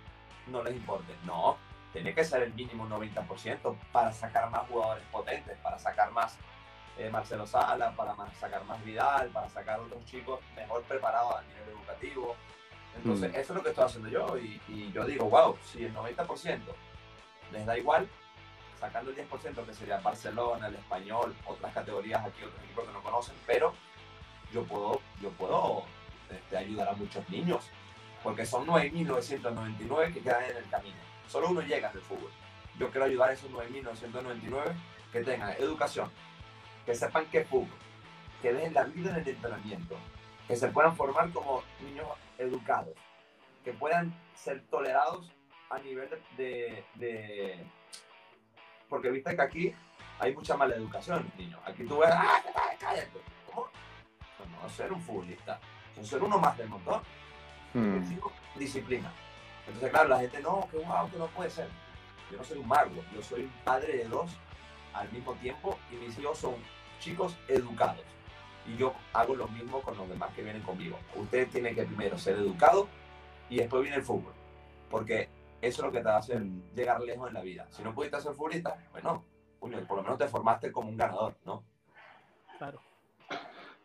[0.46, 1.14] no les importe.
[1.24, 1.56] No,
[1.92, 6.36] tiene que ser el mínimo 90% para sacar más jugadores potentes, para sacar más
[6.98, 11.70] eh, Marcelo Sala, para sacar más Vidal, para sacar otros chicos mejor preparados a nivel
[11.70, 12.36] educativo.
[12.96, 13.36] Entonces, mm.
[13.36, 16.60] eso es lo que estoy haciendo yo y, y, yo digo, wow, si el 90%
[17.52, 18.08] les da igual,
[18.78, 23.02] sacando el 10% que sería Barcelona, el Español, otras categorías aquí, otros equipos que no
[23.02, 23.72] conocen, pero
[24.52, 25.84] yo puedo, yo puedo
[26.30, 27.64] este, ayudar a muchos niños
[28.22, 31.09] porque son 9.999 que quedan en el camino.
[31.30, 32.30] Solo uno llega al fútbol.
[32.76, 34.74] Yo quiero ayudar a esos 9.999
[35.12, 36.10] que tengan educación,
[36.84, 37.78] que sepan qué es fútbol,
[38.42, 39.96] que dejen la vida en el entrenamiento,
[40.48, 42.94] que se puedan formar como niños educados,
[43.64, 45.30] que puedan ser tolerados
[45.70, 47.64] a nivel de...
[48.88, 49.74] Porque viste que aquí
[50.18, 51.60] hay mucha mala educación, niños.
[51.64, 52.42] Aquí tú ves, ¡ah,
[52.80, 53.20] cállate!
[53.46, 53.68] ¿Cómo?
[54.50, 55.60] No, no ser un futbolista,
[55.94, 57.00] son ser uno más del montón.
[57.72, 58.00] Hmm.
[58.56, 59.12] Disciplina.
[59.70, 61.68] Entonces, claro, la gente, no, que wow, que no puede ser.
[62.30, 64.30] Yo no soy un mago, yo soy un padre de dos
[64.92, 66.54] al mismo tiempo y mis hijos son
[66.98, 68.04] chicos educados.
[68.66, 70.98] Y yo hago lo mismo con los demás que vienen conmigo.
[71.16, 72.88] Usted tiene que primero ser educado
[73.48, 74.32] y después viene el fútbol.
[74.90, 75.28] Porque
[75.60, 76.42] eso es lo que te va a hacer
[76.74, 77.66] llegar lejos en la vida.
[77.70, 79.24] Si no pudiste ser futbolista, bueno,
[79.60, 81.64] por lo menos te formaste como un ganador, ¿no?
[82.58, 82.80] Claro.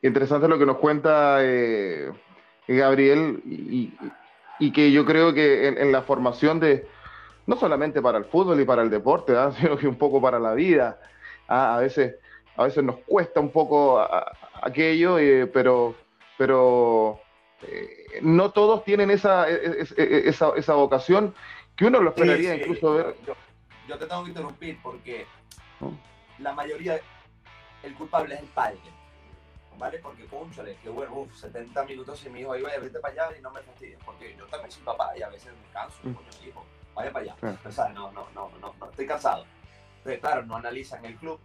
[0.01, 2.11] Interesante lo que nos cuenta eh,
[2.67, 3.93] Gabriel, y,
[4.59, 6.87] que yo creo que en, la formación de,
[7.45, 9.51] no solamente para el fútbol y para el deporte, ¿ah?
[9.59, 10.99] sino que un poco para la vida,
[11.47, 11.75] ¿ah?
[11.75, 12.15] a, veces,
[12.55, 14.05] a veces nos cuesta un poco
[14.61, 15.95] aquello, eh, pero,
[16.37, 17.19] pero
[17.63, 21.33] eh, no todos tienen esa, e, e, e, esa, esa, vocación
[21.75, 23.15] que uno lo esperaría incluso ver.
[23.87, 25.25] Yo, te tengo que interrumpir porque
[26.39, 26.99] la mayoría,
[27.83, 28.79] el culpable es el padre.
[29.77, 29.99] ¿Vale?
[29.99, 33.37] Porque, cónchale, que bueno, uf, 70 minutos y mi hijo, ahí vaya, vete para allá
[33.37, 36.13] y no me fastidies, porque yo también soy papá y a veces me canso, mm.
[36.13, 37.59] coño, hijo, vaya para allá.
[37.65, 39.45] O sea, no, no, no, no, no, estoy cansado.
[39.97, 41.39] Entonces, claro, no analizan el club.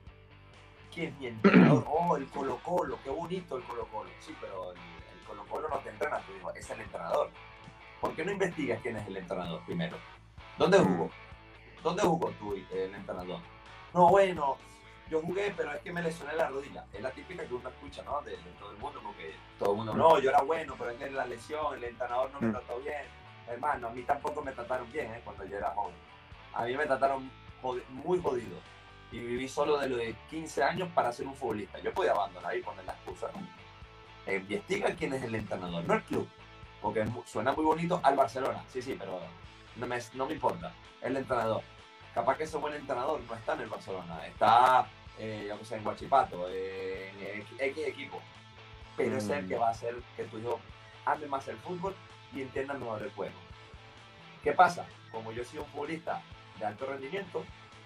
[0.92, 1.84] ¿Quién es mi entrenador?
[1.88, 4.10] Oh, el Colo Colo, qué bonito el Colo Colo.
[4.20, 4.78] Sí, pero el,
[5.26, 7.30] Colo Colo no te entrena, tu hijo, es el entrenador.
[8.00, 9.96] ¿Por qué no investigas quién es el entrenador primero?
[10.58, 11.10] ¿Dónde jugó?
[11.82, 13.40] ¿Dónde jugó tú, el entrenador?
[13.92, 14.56] no, bueno,
[15.10, 16.84] yo jugué, pero es que me lesioné la rodilla.
[16.92, 18.22] Es la típica que uno escucha, ¿no?
[18.22, 21.10] De, todo el mundo, porque todo el mundo, no, yo era bueno, pero es que
[21.10, 22.52] la lesión, el entrenador no me mm.
[22.52, 23.02] trató bien.
[23.48, 25.20] Hermano, a mí tampoco me trataron bien, ¿eh?
[25.24, 25.96] Cuando yo era joven.
[26.54, 27.30] A mí me trataron
[27.88, 28.56] muy jodido.
[29.10, 31.80] Y viví solo de lo de 15 años para ser un futbolista.
[31.80, 33.60] Yo podía abandonar y poner la excusa, ¿no?
[34.32, 36.28] investiga quién es el entrenador, no el club.
[36.80, 39.20] Porque suena muy bonito al Barcelona, sí, sí, pero
[39.74, 40.72] no me, no me importa.
[41.02, 41.62] El entrenador.
[42.14, 44.86] Capaz que ese buen entrenador no está en el Barcelona, está,
[45.18, 48.20] eh, yo sé, en Guachipato, en X equipo.
[48.96, 49.60] Pero es el que mm.
[49.60, 50.60] va a hacer que tu hijo
[51.04, 51.94] ame más el fútbol
[52.34, 53.34] y entienda mejor el juego.
[54.42, 54.86] ¿Qué pasa?
[55.10, 56.22] Como yo soy un futbolista
[56.58, 57.44] de alto rendimiento,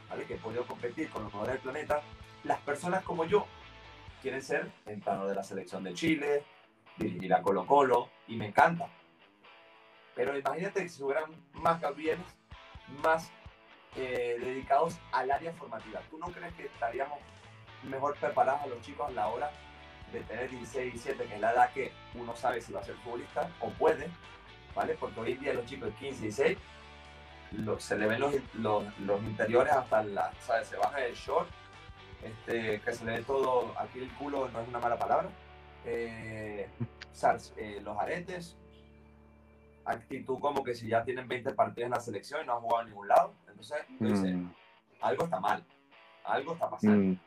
[0.08, 0.24] ¿vale?
[0.24, 2.02] que he podido competir con los mejores del planeta,
[2.44, 3.46] las personas como yo
[4.22, 6.44] quieren ser entrenador de la selección de Chile,
[6.96, 8.88] dirigir a Colo Colo, y me encanta.
[10.14, 12.24] Pero imagínate que si hubieran más Gabrieles,
[13.02, 13.30] más
[13.96, 16.00] eh, dedicados al área formativa.
[16.10, 17.18] ¿Tú no crees que estaríamos
[17.84, 19.50] mejor preparados a los chicos a la hora
[20.12, 22.94] de tener 16, 17, que es la edad que uno sabe si va a ser
[22.96, 24.08] futbolista o puede,
[24.74, 24.94] ¿vale?
[24.94, 26.58] Porque hoy en día los chicos de 15, 16,
[27.78, 30.68] se le ven los, los, interiores hasta la, ¿sabes?
[30.68, 31.48] Se baja el short
[32.22, 35.28] este, que se le ve todo, aquí el culo no es una mala palabra,
[35.84, 36.68] eh,
[37.56, 38.56] eh, los aretes,
[39.84, 42.82] actitud como que si ya tienen 20 partidos en la selección y no han jugado
[42.82, 43.34] en ningún lado,
[43.88, 44.50] entonces mm.
[45.00, 45.64] algo está mal,
[46.24, 47.12] algo está pasando.
[47.12, 47.20] Mm.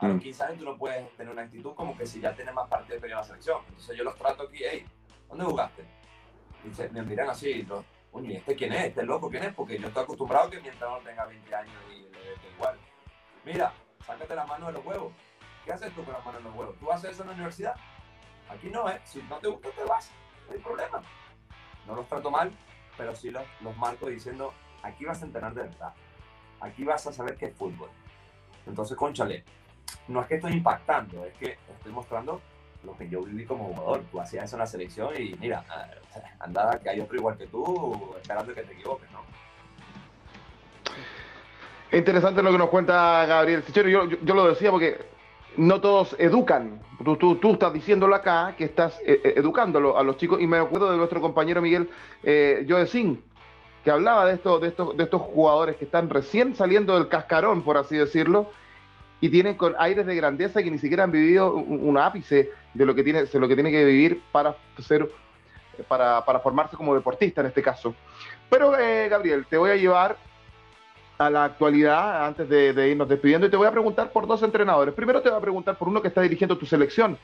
[0.00, 0.46] A los 15 mm.
[0.46, 3.10] años tú no puedes tener una actitud como que si ya tienes más partidos en
[3.10, 3.62] la selección.
[3.68, 4.86] Entonces yo los trato aquí, hey,
[5.28, 5.84] ¿dónde jugaste?
[6.64, 7.84] Y me miran así, los,
[8.22, 8.86] ¿y este quién es?
[8.86, 9.54] ¿Este loco quién es?
[9.54, 12.78] Porque yo estoy acostumbrado que mi entrenador tenga 20 años y le dé igual.
[13.44, 13.72] Mira,
[14.04, 15.12] sácate la mano de los huevos.
[15.64, 16.76] ¿Qué haces tú con las manos de los huevos?
[16.78, 17.74] ¿Tú haces eso en la universidad?
[18.48, 19.00] Aquí no, ¿eh?
[19.04, 20.10] Si no te gusta, te vas.
[20.46, 21.02] No hay problema.
[21.86, 22.50] No los trato mal,
[22.96, 25.92] pero sí los, los marco diciendo, aquí vas a entrenar de verdad.
[26.60, 27.88] Aquí vas a saber qué es fútbol.
[28.66, 29.44] Entonces, conchale,
[30.08, 32.40] no es que estoy impactando, es que estoy mostrando
[32.84, 34.02] lo que yo viví como jugador.
[34.10, 35.64] Tú hacías eso en la selección y mira,
[36.40, 39.18] andada que hay otro igual que tú, esperando que te equivoques, ¿no?
[41.90, 43.88] Interesante lo que nos cuenta Gabriel Sichero.
[43.88, 44.98] Yo, yo, lo decía porque
[45.56, 46.80] no todos educan.
[47.02, 50.40] Tú, tú, tú estás diciéndolo acá, que estás eh, eh, educándolo a los chicos.
[50.40, 51.88] Y me acuerdo de nuestro compañero Miguel
[52.22, 53.22] eh, Joecín,
[53.84, 57.62] que hablaba de, esto, de, estos, de estos jugadores que están recién saliendo del cascarón,
[57.62, 58.50] por así decirlo,
[59.20, 62.94] y tienen con aires de grandeza que ni siquiera han vivido un, ápice de lo
[62.94, 65.08] que tiene, de lo que tiene que vivir para ser
[65.86, 67.94] para, para formarse como deportista en este caso.
[68.50, 70.16] Pero, eh, Gabriel, te voy a llevar
[71.18, 74.94] a la actualidad antes de, irnos despidiendo y te voy a preguntar por dos entrenadores.
[74.94, 77.18] Primero te voy a preguntar por uno que está dirigiendo tu selección,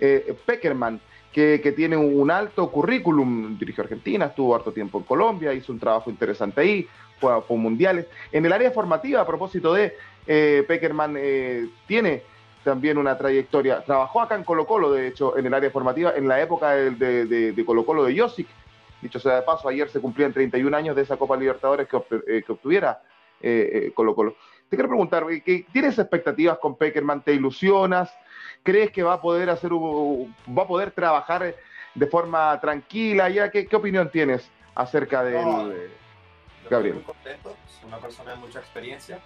[0.00, 1.00] eh, Peckerman,
[1.34, 6.08] que, tiene un alto currículum, dirigió Argentina, estuvo harto tiempo en Colombia, hizo un trabajo
[6.08, 6.86] interesante ahí,
[7.18, 8.06] fue a, mundiales.
[8.30, 9.94] En el área formativa, a propósito de
[10.28, 12.22] eh, Peckerman, eh, tiene
[12.62, 13.82] también una trayectoria.
[13.84, 17.62] Trabajó acá en Colo Colo, de hecho, en el área formativa, en la época de,
[17.66, 18.46] Colo Colo de Josic.
[19.02, 21.96] Dicho sea de paso, ayer se cumplían 31 años de esa Copa Libertadores que,
[22.28, 23.02] eh, que obtuviera
[23.94, 24.36] Colo Colo.
[24.70, 25.26] Te quiero preguntar,
[25.72, 27.22] ¿tienes expectativas con Peckerman?
[27.22, 28.10] ¿Te ilusionas?
[28.64, 31.54] ¿Crees que va a poder hacer, va a poder trabajar
[31.94, 33.28] de forma tranquila?
[33.28, 35.90] ¿Ya qué, opinión tienes acerca de él,
[36.70, 36.70] Gabriel?
[36.70, 39.20] Estoy muy contento, es una persona de mucha experiencia.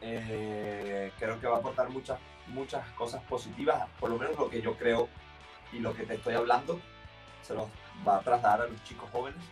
[0.00, 4.60] Eh, creo que va a aportar muchas, muchas cosas positivas, por lo menos lo que
[4.60, 5.08] yo creo
[5.72, 6.80] y lo que te estoy hablando,
[7.42, 7.68] se los
[8.06, 9.42] va a trasladar a los chicos jóvenes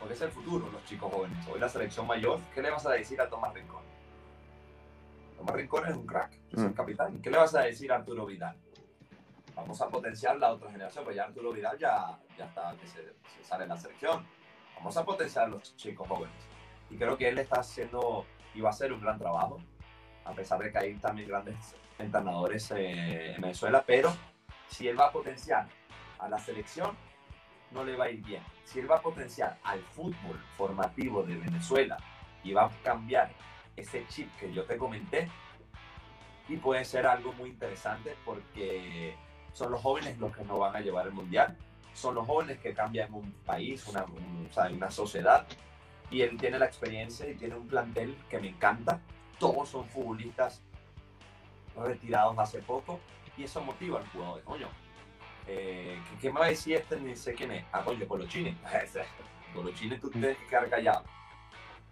[0.00, 1.38] porque es el futuro, los chicos jóvenes.
[1.46, 3.82] Hoy la selección mayor, ¿qué le vas a decir a Tomás Rincón?
[5.40, 6.74] Tomás Rincón es un crack, es el mm.
[6.74, 7.22] capitán.
[7.22, 8.54] ¿Qué le vas a decir a Arturo Vidal?
[9.56, 13.14] Vamos a potenciar la otra generación, pues ya Arturo Vidal ya, ya está, que se,
[13.42, 14.26] sale en la selección.
[14.76, 16.36] Vamos a potenciar a los chicos jóvenes.
[16.90, 19.62] Y creo que él está haciendo y va a hacer un gran trabajo,
[20.26, 24.12] a pesar de que hay también grandes entrenadores eh, en Venezuela, pero
[24.68, 25.68] si él va a potenciar
[26.18, 26.94] a la selección,
[27.70, 28.42] no le va a ir bien.
[28.64, 31.96] Si él va a potenciar al fútbol formativo de Venezuela
[32.44, 33.30] y va a cambiar
[33.80, 35.28] ese chip que yo te comenté,
[36.48, 39.14] y puede ser algo muy interesante porque
[39.52, 41.56] son los jóvenes los que nos van a llevar al mundial,
[41.92, 44.04] son los jóvenes que cambian un país, una,
[44.70, 45.46] una sociedad,
[46.10, 49.00] y él tiene la experiencia y tiene un plantel que me encanta.
[49.38, 50.60] Todos son futbolistas
[51.76, 53.00] retirados hace poco
[53.36, 54.42] y eso motiva al jugador.
[54.42, 54.68] Coño,
[55.46, 56.98] eh, ¿qué, me va a decir este?
[57.00, 57.64] Ni sé quién es.
[57.72, 58.56] Ah, coño, Colochini.
[59.54, 61.04] Colochini, tú tienes que quedar callado.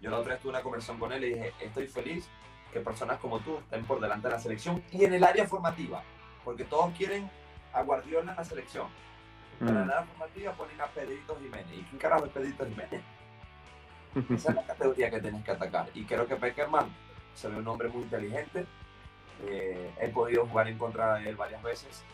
[0.00, 2.28] Yo la otra vez tuve una conversación con él y dije, estoy feliz
[2.72, 6.02] que personas como tú estén por delante de la selección y en el área formativa,
[6.44, 7.28] porque todos quieren
[7.72, 8.87] a Guardiola en la selección.
[9.58, 9.90] Pero en el mm.
[9.90, 11.66] área formativa ponen a Pedrito Jiménez.
[11.72, 13.02] ¿Y quién carajo es Pedrito Jiménez?
[14.30, 15.88] Esa es la categoría que tienes que atacar.
[15.94, 16.88] Y creo que Peckerman
[17.34, 18.66] se ve un hombre muy inteligente.
[19.46, 22.04] Eh, he podido jugar en contra de él varias veces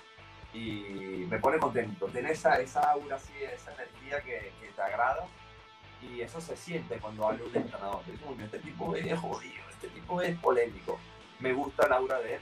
[0.54, 2.06] y me pone contento.
[2.06, 5.26] Tiene esa, esa aura así, esa energía que, que te agrada
[6.12, 8.02] y eso se siente cuando habla un entrenador.
[8.42, 10.98] Este tipo es jodido, este tipo es polémico.
[11.40, 12.40] Me gusta la aura de él,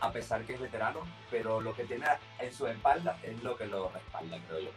[0.00, 2.06] a pesar que es veterano, pero lo que tiene
[2.38, 4.70] en su espalda es lo que lo respalda, creo yo.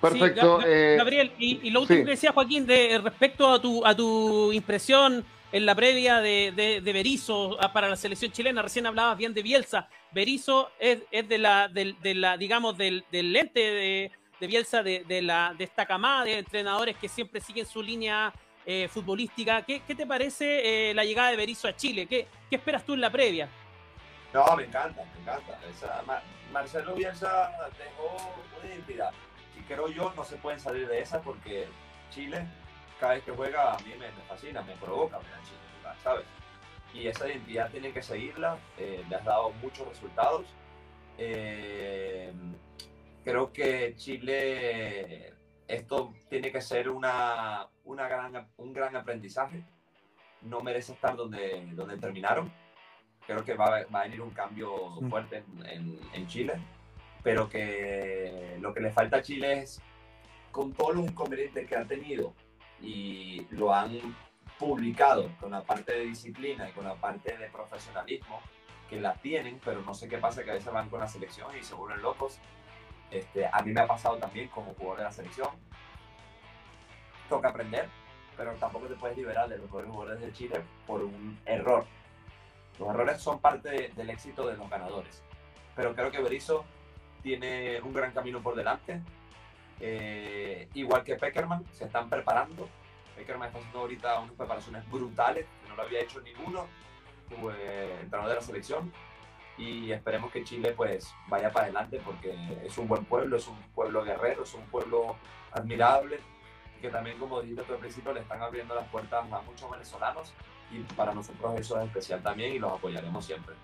[0.00, 0.60] Perfecto.
[0.66, 5.24] Eh, Gabriel, y, lo último que decía Joaquín, de, respecto a tu, a tu impresión
[5.52, 9.32] en la previa de, de, de Berizzo ah, para la selección chilena, recién hablabas bien
[9.32, 9.88] de Bielsa.
[10.10, 14.10] Berizzo es, es de, la, de, la, digamos, del, del lente de,
[14.42, 18.32] de Bielsa, de, la, de esta camada de entrenadores que siempre siguen su línea
[18.66, 19.62] eh, futbolística.
[19.62, 22.08] ¿Qué, ¿Qué, te parece eh, la llegada de Berizzo a Chile?
[22.08, 23.48] ¿Qué, ¿Qué, esperas tú en la previa?
[24.34, 25.60] No, me encanta, me encanta.
[26.52, 28.16] Marcelo Bielsa dejó
[28.58, 29.12] una identidad
[29.56, 31.68] y creo yo no se pueden salir de esa porque
[32.10, 32.44] Chile,
[32.98, 36.24] cada vez que juega, a mí me, fascina, me provoca ver Chile ¿sabes?
[36.92, 40.46] Y esa identidad tiene que seguirla, eh, le has dado muchos resultados.
[41.16, 42.32] Eh,
[43.24, 45.32] creo que Chile,
[45.68, 49.64] esto tiene que ser una, una gran, un gran aprendizaje.
[50.42, 52.52] No merece estar donde, donde terminaron.
[53.26, 56.54] Creo que va, va a venir un cambio fuerte en, en, Chile,
[57.22, 59.80] pero que lo que le falta a Chile es,
[60.50, 62.34] con todos los inconvenientes que han tenido
[62.80, 63.96] y lo han
[64.58, 68.40] publicado con la parte de disciplina y con la parte de profesionalismo,
[68.90, 71.56] que la tienen, pero no sé qué pasa, que a veces van con la selección
[71.56, 72.40] y se vuelven locos
[73.12, 75.48] este, a mí me ha pasado también como jugador de la selección.
[77.28, 77.88] Toca aprender,
[78.36, 81.84] pero tampoco te puedes liberar de los jugadores de Chile por un error.
[82.78, 85.22] Los errores son parte del éxito de los ganadores.
[85.76, 86.64] Pero creo que Berizzo
[87.22, 89.00] tiene un gran camino por delante.
[89.80, 92.68] Eh, igual que Peckerman, se están preparando.
[93.16, 96.66] Peckerman está haciendo ahorita unas preparaciones brutales, que no lo había hecho ninguno,
[97.28, 98.92] como entrenador de la selección
[99.58, 102.34] y esperemos que Chile pues vaya para adelante porque
[102.64, 105.16] es un buen pueblo, es un pueblo guerrero, es un pueblo
[105.52, 106.18] admirable
[106.80, 110.32] que también como dijiste al principio le están abriendo las puertas a muchos venezolanos
[110.72, 113.54] y para nosotros eso es especial también y los apoyaremos siempre.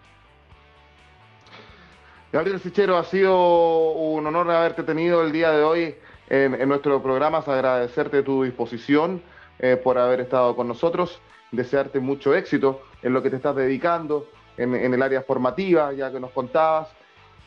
[2.31, 5.97] Gabriel Sichero, ha sido un honor haberte tenido el día de hoy
[6.29, 9.23] en, nuestro programa, agradecerte tu disposición
[9.59, 11.21] eh, por haber estado con nosotros,
[11.53, 16.21] desearte mucho éxito en lo que te estás dedicando, en, el área formativa, ya que
[16.21, 16.89] nos contabas.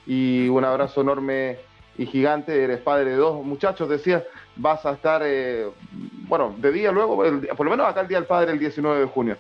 [0.08, 1.60] Y un abrazo enorme
[1.98, 2.64] y gigante.
[2.64, 4.24] Eres padre de dos muchachos, decías,
[4.56, 8.28] vas a estar, eh, bueno, de día luego, por lo menos acá el Día del
[8.28, 9.38] Padre, el 19 de junio.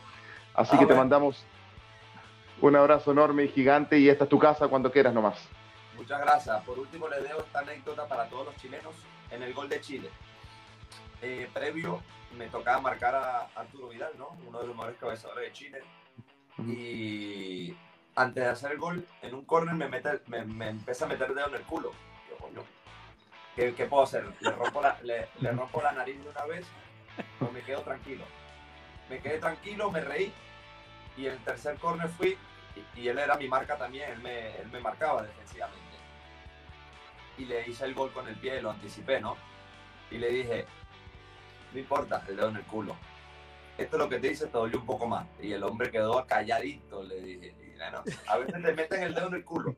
[0.53, 1.43] Así que te mandamos
[2.59, 5.39] un abrazo enorme y gigante y esta es tu casa cuando quieras nomás.
[5.95, 6.63] Muchas gracias.
[6.63, 8.93] Por último, le dejo esta anécdota para todos los chilenos
[9.31, 10.09] en el gol de Chile.
[11.21, 12.01] Eh, previo,
[12.37, 14.29] me tocaba marcar a Arturo Vidal, ¿no?
[14.47, 15.81] Uno de los mejores cabezadores de Chile
[16.67, 17.75] y
[18.15, 21.29] antes de hacer el gol, en un corner me, mete, me, me empieza a meter
[21.29, 21.91] el dedo en el culo.
[22.29, 22.63] Yo, coño,
[23.55, 24.25] ¿qué, ¿qué, puedo hacer?
[24.39, 26.65] ¿Le rompo, la, le, rompo la nariz de una vez
[27.39, 28.25] o me quedo tranquilo?
[29.09, 30.33] Me quedé tranquilo, me reí
[31.17, 32.37] y el tercer corner fui
[32.95, 35.81] y, y él era mi marca también, él me, él me marcaba defensivamente.
[37.37, 39.35] Y le hice el gol con el pie, lo anticipé, ¿no?
[40.09, 40.65] Y le dije,
[41.73, 42.95] no importa, el dedo en el culo
[43.83, 45.25] esto es lo que te dice, te dolió un poco más.
[45.41, 47.55] Y el hombre quedó calladito, le dije.
[48.27, 49.75] a veces te meten el dedo en el culo,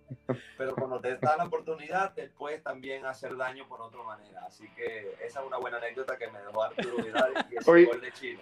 [0.58, 4.42] pero cuando te da la oportunidad, te puedes también hacer daño por otra manera.
[4.46, 8.02] Así que esa es una buena anécdota que me dejó Arturo Vidal y ese gol
[8.02, 8.40] de Chile.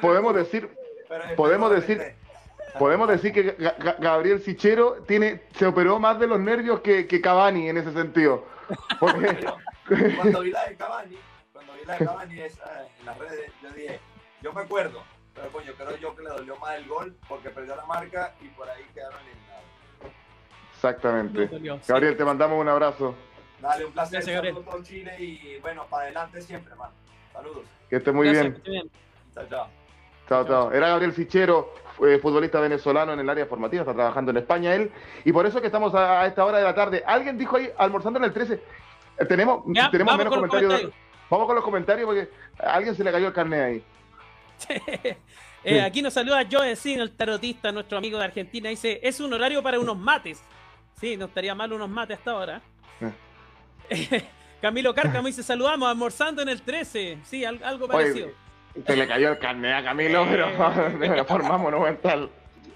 [0.00, 0.70] podemos decir,
[1.36, 2.14] podemos decir,
[2.78, 3.56] podemos decir que
[3.98, 8.44] Gabriel Sichero tiene, se operó más de los nervios que, que Cavani en ese sentido.
[9.00, 9.46] Porque...
[10.16, 11.18] cuando vi la de Cavani,
[11.52, 14.00] cuando vi la de Cavani en las redes, yo dije,
[14.46, 15.02] yo me acuerdo,
[15.34, 18.46] pero coño, creo yo que le dolió más el gol porque perdió la marca y
[18.50, 19.64] por ahí quedaron eliminados.
[20.72, 21.50] Exactamente.
[21.88, 23.16] Gabriel, te mandamos un abrazo.
[23.60, 26.92] Dale, un placer estar con Chile y bueno, para adelante siempre, hermano.
[27.32, 27.64] Saludos.
[27.90, 28.62] Que esté muy bien.
[29.34, 29.68] Chao, chao.
[30.28, 30.72] Chao, chao.
[30.72, 31.74] Era Gabriel Fichero,
[32.22, 34.92] futbolista venezolano en el área formativa, está trabajando en España él.
[35.24, 37.02] Y por eso que estamos a, esta hora de la tarde.
[37.04, 40.92] Alguien dijo ahí, almorzando en el 13, eh, tenemos, tenemos menos comentarios.
[41.28, 43.84] Vamos con los comentarios porque a alguien se le cayó el carnet ahí.
[45.68, 48.68] Eh, aquí nos saluda Joe Sin, el tarotista, nuestro amigo de Argentina.
[48.68, 50.40] Dice: Es un horario para unos mates.
[51.00, 52.62] Sí, no estaría mal unos mates hasta ahora.
[54.62, 57.18] Camilo Cárcamo dice: Saludamos, almorzando en el 13.
[57.24, 58.28] Sí, algo parecido.
[58.86, 62.30] se le cayó el carnet a Camilo, pero de forma monumental.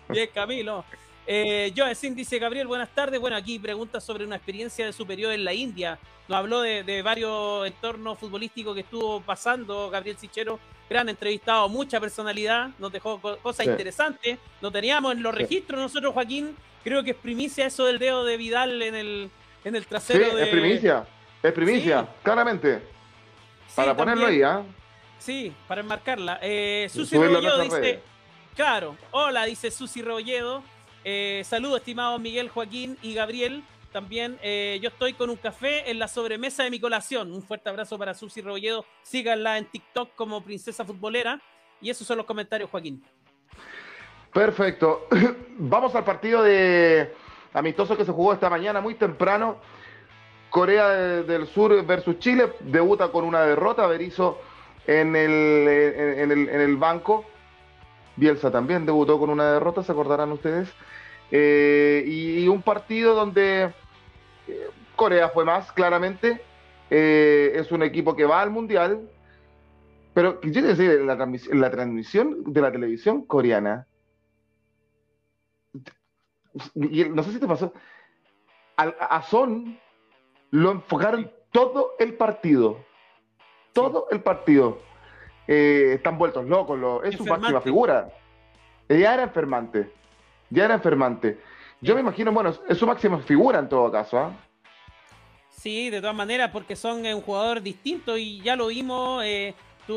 [0.09, 0.85] Bien, Camilo.
[1.29, 3.21] Eh, Joe Sin dice: Gabriel, buenas tardes.
[3.21, 5.97] Bueno, aquí pregunta sobre una experiencia de superior en la India.
[6.27, 10.59] Nos habló de, de varios entornos futbolísticos que estuvo pasando Gabriel Sichero
[10.91, 14.39] gran entrevistado, mucha personalidad, nos dejó cosas interesantes.
[14.61, 18.37] No teníamos en los registros nosotros, Joaquín, creo que es primicia eso del dedo de
[18.37, 19.31] Vidal en el,
[19.65, 20.25] en el trasero.
[20.33, 21.07] Sí, es primicia,
[21.43, 22.83] es primicia, claramente.
[23.77, 24.65] Para ponerlo ahí, ¿ah?
[25.19, 26.41] Sí, para enmarcarla.
[26.43, 28.01] Eh, Susi Rebolledo dice,
[28.57, 30.65] claro, hola, dice Susi Rebolledo.
[31.05, 33.63] Eh, saludos, estimados Miguel, Joaquín y Gabriel.
[33.93, 37.33] También eh, yo estoy con un café en la sobremesa de mi colación.
[37.33, 38.85] Un fuerte abrazo para Susi Rebolledo.
[39.03, 41.41] Síganla en TikTok como Princesa Futbolera.
[41.81, 43.03] Y esos son los comentarios, Joaquín.
[44.33, 45.09] Perfecto.
[45.59, 47.13] Vamos al partido de
[47.53, 49.59] amistoso que se jugó esta mañana muy temprano.
[50.51, 52.53] Corea del Sur versus Chile.
[52.61, 53.87] Debuta con una derrota.
[53.87, 54.39] Berizzo
[54.87, 57.25] en el, en el, en el banco.
[58.17, 60.69] Bielsa también debutó con una derrota, se acordarán ustedes.
[61.31, 63.73] Eh, y, un partido donde
[64.97, 66.41] Corea fue más, claramente.
[66.91, 69.09] Eh, es un equipo que va al Mundial.
[70.15, 73.87] Pero yo decir, la, transmisión, la transmisión de la televisión coreana,
[76.75, 77.73] y no sé si te pasó,
[78.77, 79.79] a, Son
[80.51, 82.85] lo enfocaron todo el partido.
[83.73, 84.81] Todo el partido.
[85.47, 88.13] están vueltos locos, es su máxima figura.
[88.89, 89.93] Ella era enfermante
[90.51, 91.39] ya era enfermante.
[91.83, 94.19] Yo me imagino, bueno, es su máxima figura en todo caso.
[94.19, 94.33] ¿ah?
[95.49, 99.25] Sí, de todas maneras, porque son eh, un jugador distinto y ya lo vimos.
[99.25, 99.55] Eh,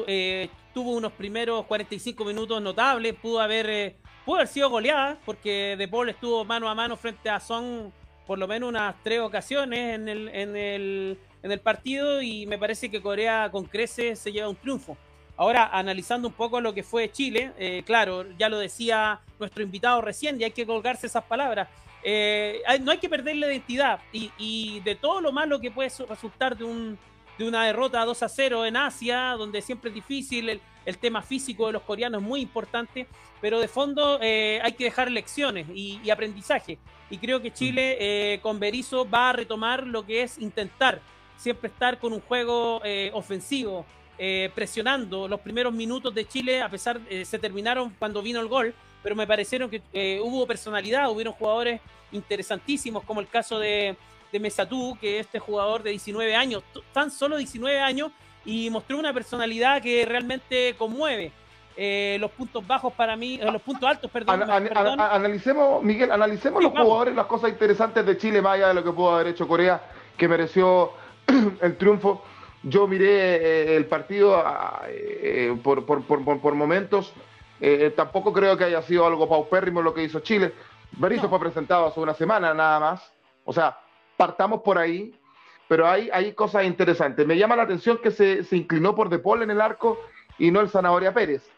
[0.08, 5.88] eh, tuvo unos primeros 45 minutos notables, pudo haber, pudo haber sido goleada, porque De
[5.88, 7.92] Paul estuvo mano a mano frente a Son
[8.26, 12.58] por lo menos unas tres ocasiones en el, en el, en el partido y me
[12.58, 14.98] parece que Corea con creces se lleva un triunfo.
[15.36, 20.00] Ahora, analizando un poco lo que fue Chile, eh, claro, ya lo decía nuestro invitado
[20.02, 21.70] recién, y hay que colgarse esas palabras.
[22.04, 26.58] Eh, no hay que perder la identidad y, de todo lo malo que puede resultar
[26.58, 27.00] de, un,
[27.38, 31.68] de una derrota 2 a 0 en Asia, donde siempre es difícil, el, tema físico
[31.68, 33.08] de los coreanos es muy importante,
[33.40, 36.78] pero de fondo eh, hay que dejar lecciones y, aprendizaje.
[37.10, 41.00] Y creo que Chile con Berizzo va a retomar lo que es intentar
[41.38, 42.82] siempre estar con un juego
[43.14, 43.86] ofensivo,
[44.20, 48.48] eh, presionando los primeros minutos de Chile, a pesar eh, se terminaron cuando vino el
[48.48, 53.96] gol, pero me parecieron que eh, hubo personalidad, hubieron jugadores interesantísimos, como el caso de,
[54.32, 58.12] de Mesatú, que este jugador de 19 años, tan solo 19 años,
[58.46, 61.32] y mostró una personalidad que realmente conmueve.
[62.20, 64.44] los puntos bajos para mí, los puntos altos, perdón.
[64.44, 68.92] analicemos, Miguel, analicemos los jugadores, las cosas interesantes de Chile, más allá de lo que
[68.92, 69.82] pudo haber hecho Corea,
[70.16, 70.92] que mereció
[71.62, 72.24] el triunfo.
[72.64, 77.14] Yo miré eh, el partido ah, eh, por, por, momentos.
[77.60, 80.54] Eh, tampoco creo que haya sido algo paupérrimo lo que hizo Chile.
[80.94, 83.14] Berizzo fue presentado hace una semana nada más.
[83.44, 83.78] O sea,
[84.16, 85.14] partamos por ahí.
[85.68, 87.26] Pero hay, hay cosas interesantes.
[87.26, 90.00] Me llama la atención que se, inclinó por De Paul en el arco
[90.38, 91.50] y no el Zanahoria Pérez.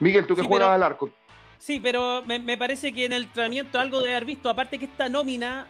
[0.00, 1.10] Miguel, tú que juegas al arco.
[1.58, 5.08] Sí, pero me, parece que en el entrenamiento algo de haber visto, aparte que esta
[5.08, 5.66] nómina,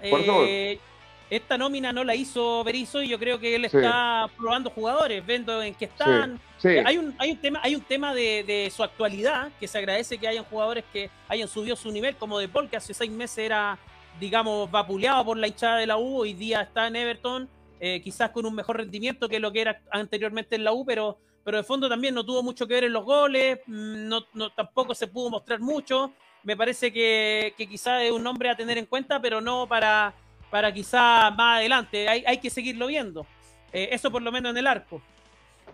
[1.30, 5.62] esta nómina no la hizo Berizzo y yo creo que él está probando jugadores, viendo
[5.62, 6.40] en qué están.
[6.62, 10.28] Hay, un, hay un tema, hay un tema de, su actualidad, que se agradece que
[10.28, 13.78] hayan jugadores que hayan subido su nivel, como De Paul, que hace seis meses era,
[14.18, 17.48] digamos, vapuleado por la hinchada de la U, hoy día está en Everton,
[17.80, 21.18] eh, quizás con un mejor rendimiento que lo que era anteriormente en la U, pero,
[21.44, 24.50] pero de fondo también no tuvo mucho que ver en los goles, mm, no, no
[24.50, 26.12] tampoco se pudo mostrar mucho.
[26.44, 30.14] Me parece que, que quizás es un nombre a tener en cuenta, pero no para
[30.54, 32.08] para quizá más adelante.
[32.08, 33.26] Hay, hay que seguirlo viendo.
[33.72, 35.02] Eh, eso por lo menos en el arco.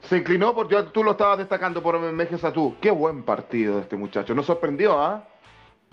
[0.09, 2.77] Se inclinó porque tú lo estabas destacando por a tú.
[2.81, 4.35] Qué buen partido de este muchacho.
[4.35, 5.29] Nos sorprendió, ¿ah?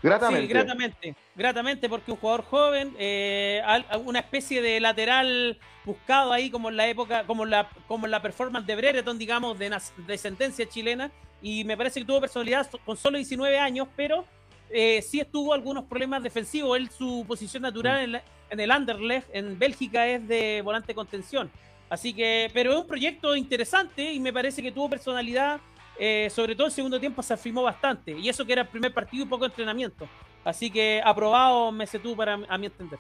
[0.01, 0.47] Gratamente.
[0.47, 1.15] Sí, gratamente.
[1.35, 3.61] Gratamente porque un jugador joven, eh,
[4.05, 8.65] una especie de lateral buscado ahí como en la época, como la, como la performance
[8.67, 9.77] de Brereton, digamos, de
[10.07, 11.11] descendencia chilena.
[11.41, 14.23] Y me parece que tuvo personalidad con solo 19 años, pero
[14.69, 16.77] eh, sí estuvo algunos problemas defensivos.
[16.77, 21.49] Él, su posición natural en, en, el Anderlecht, en Bélgica, es de volante contención.
[21.89, 25.59] Así que, pero es un proyecto interesante y me parece que tuvo personalidad.
[25.99, 28.11] Eh, sobre todo el segundo tiempo se afirmó bastante.
[28.11, 30.07] Y eso que era el primer partido y poco entrenamiento.
[30.43, 32.99] Así que aprobado Mesetú para a mi entender.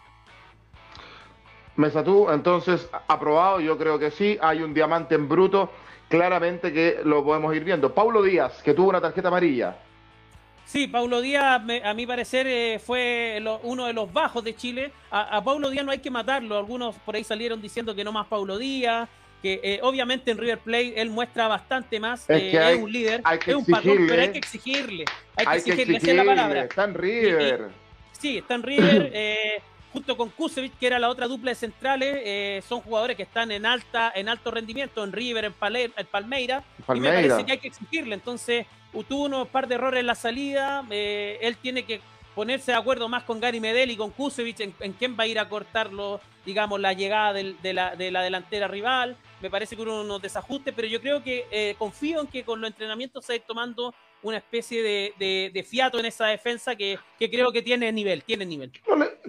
[1.75, 4.37] Mesatú, entonces aprobado, yo creo que sí.
[4.41, 5.69] Hay un diamante en bruto,
[6.09, 7.93] claramente que lo podemos ir viendo.
[7.93, 9.77] Paulo Díaz, que tuvo una tarjeta amarilla.
[10.67, 14.91] Sí, Paulo Díaz, a mi parecer, eh, fue uno de los bajos de Chile.
[15.09, 16.57] A, Paulo Díaz no hay que matarlo.
[16.57, 19.07] Algunos por ahí salieron diciendo que no más Paulo Díaz.
[19.41, 22.29] Que eh, obviamente en River Plate él muestra bastante más.
[22.29, 25.05] Es, eh, un líder, es un patrón, pero hay que exigirle.
[25.37, 26.63] Hay que exigirle, esa es la palabra.
[26.63, 27.69] Está en River.
[28.11, 29.13] sí, está en River.
[29.97, 33.51] junto con Kusevich, que era la otra dupla de centrales, eh, son jugadores que están
[33.51, 35.53] en alta, en alto rendimiento, en River, en,
[36.05, 36.63] Palmeira,
[36.93, 38.13] y me parece que hay que exigirle.
[38.13, 38.67] Entonces,
[39.03, 42.01] tuvo unos par de errores en la salida, eh, él tiene que
[42.35, 45.39] ponerse de acuerdo más con Gary Medel y con Kusevich en, quién va a ir
[45.39, 49.17] a cortarlo, digamos, la llegada de, la, delantera rival.
[49.41, 52.61] Me parece que hubo unos desajustes, pero yo creo que eh, confío en que con
[52.61, 57.61] los entrenamientos se va tomando una especie de, fiato en esa defensa que, creo que
[57.61, 58.71] tiene nivel, tiene nivel.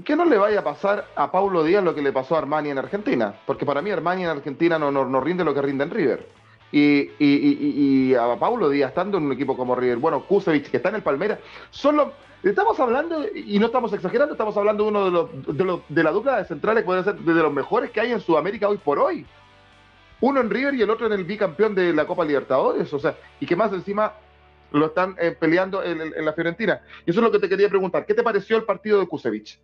[0.04, 2.70] que no le vaya a pasar a Paulo Díaz lo que le pasó a Armani
[2.70, 5.90] en Argentina, porque para mí Armani en Argentina no, no, rinde lo que rinde en
[5.90, 6.26] River.
[6.70, 10.90] Y, y, a Paulo Díaz, estando en un equipo como River, bueno, Kusevich, que está
[10.90, 11.38] en el Palmeiras,
[11.70, 12.12] solo
[12.42, 16.02] estamos hablando, y no estamos exagerando, estamos hablando de uno de los, de, los, de
[16.02, 18.98] la dupla de centrales puede ser de los mejores que hay en Sudamérica hoy por
[18.98, 19.26] hoy.
[20.20, 23.16] Uno en River y el otro en el bicampeón de la Copa Libertadores, o sea,
[23.40, 24.12] y que más encima
[24.72, 26.82] lo están eh, peleando en, la Fiorentina.
[27.06, 28.04] Y eso es lo que te quería preguntar.
[28.04, 29.58] ¿Qué te pareció el partido de Kusevich?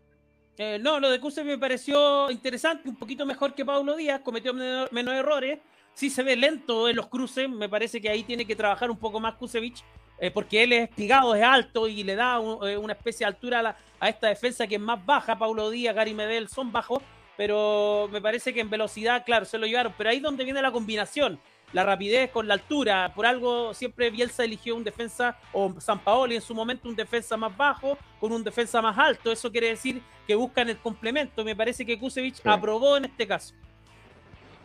[0.57, 4.55] Eh, no, lo de Kusevich me pareció interesante, un poquito mejor que Pablo Díaz, cometió
[4.55, 5.59] menos, errores.
[5.95, 8.99] Sí se ve lento en los cruces, me parece que ahí tiene que trabajar un
[8.99, 9.83] poco más Kusevich,
[10.19, 14.09] eh, porque él es espigado, es alto y le da una especie de altura a,
[14.09, 15.39] esta defensa que es más baja.
[15.39, 17.03] Paulo Díaz, Gary Medel son bajos,
[17.37, 19.95] pero me parece que en velocidad, claro, se lo llevaron.
[19.97, 21.39] Pero ahí es donde viene la combinación
[21.75, 23.13] la rapidez con la altura.
[23.15, 27.37] Por algo siempre Bielsa eligió un defensa, o San Paoli en su momento un defensa
[27.37, 29.31] más bajo, con un defensa más alto.
[29.31, 31.45] Eso quiere decir que buscan el complemento.
[31.45, 33.55] Me parece que Kusevich aprobó en este caso.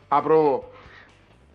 [0.10, 0.72] Aprobó.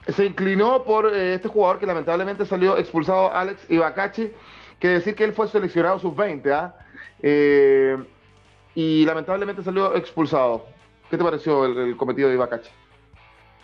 [0.08, 4.30] Se inclinó por eh, este jugador que lamentablemente salió expulsado, Alex Ibacachi,
[4.78, 6.74] que decir que él fue seleccionado sub-20, ¿ah?
[7.22, 7.96] Eh,
[8.74, 10.66] y lamentablemente salió expulsado.
[11.10, 12.70] ¿Qué te pareció el, cometido de Ibacachi?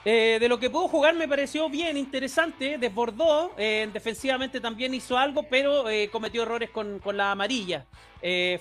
[0.05, 5.19] Eh, de lo que pudo jugar me pareció bien interesante, desbordó, eh, defensivamente también hizo
[5.19, 7.85] algo, pero eh, cometió errores con, la amarilla.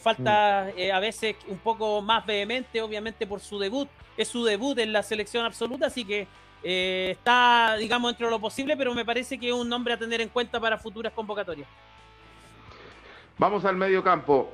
[0.01, 0.91] falta mm.
[0.93, 5.01] a veces un poco más vehemente, obviamente por su debut, es su debut en la
[5.01, 6.27] selección absoluta, así que
[6.63, 10.21] está, digamos, dentro de lo posible, pero me parece que es un nombre a tener
[10.21, 11.67] en cuenta para futuras convocatorias.
[13.37, 14.51] Vamos al medio campo.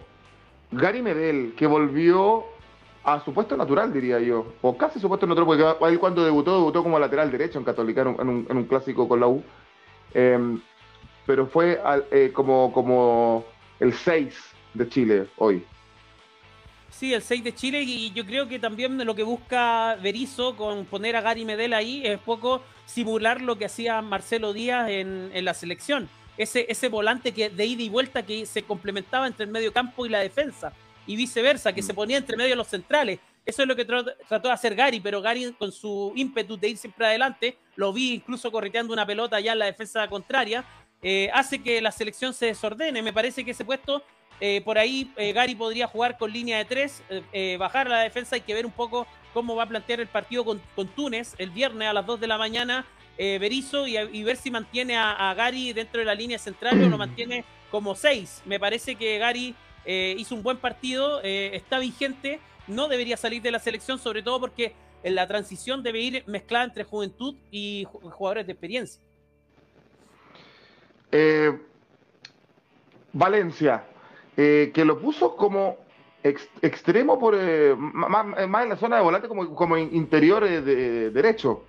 [0.72, 2.46] Gary Medel, que volvió
[3.04, 6.56] a su puesto natural, diría yo, o casi su puesto natural, porque él cuando debutó,
[6.56, 9.44] debutó como lateral derecho en Católica, en un, en un, clásico con la U,
[10.14, 10.60] em,
[11.26, 11.80] pero fue
[12.12, 13.46] eh, como, como
[13.80, 14.36] el 6
[14.74, 15.64] de Chile hoy.
[16.98, 20.86] Sí, el 6 de Chile y yo creo que también lo que busca Berizzo con
[20.86, 25.44] poner a Gary Medel ahí es poco simular lo que hacía Marcelo Díaz en, en
[25.44, 26.08] la selección.
[26.38, 30.06] Ese, ese volante que de ida y vuelta que se complementaba entre el medio campo
[30.06, 30.72] y la defensa
[31.06, 31.96] y viceversa, que se mm.
[31.96, 33.20] ponía entre medio de los centrales.
[33.46, 36.78] Eso es lo que trató de hacer Gary, pero Gary con su ímpetu de ir
[36.78, 40.64] siempre adelante, lo vi incluso correteando una pelota ya en la defensa contraria,
[41.02, 43.02] eh, hace que la selección se desordene.
[43.04, 44.02] Me parece que ese puesto,
[44.40, 47.04] eh, por ahí eh, Gary podría jugar con línea de tres,
[47.58, 50.62] bajar la defensa, hay que ver un poco cómo va a plantear el partido con,
[50.96, 52.86] Túnez el viernes a las 2 de la mañana,
[53.18, 56.98] Berizzo, y, ver si mantiene a, a, Gary dentro de la línea central o lo
[56.98, 58.44] mantiene como 6.
[58.46, 59.56] Me parece que Gary
[59.86, 64.24] eh, hizo un buen partido, eh, está vigente, no debería salir de la selección, sobre
[64.24, 64.74] todo porque
[65.04, 69.00] en la transición debe ir mezclada entre juventud y jugadores de experiencia.
[74.38, 75.78] Eh, que lo puso como
[76.24, 77.36] extremo por
[77.78, 81.64] más, en la zona de volante como, como interior de, derecho.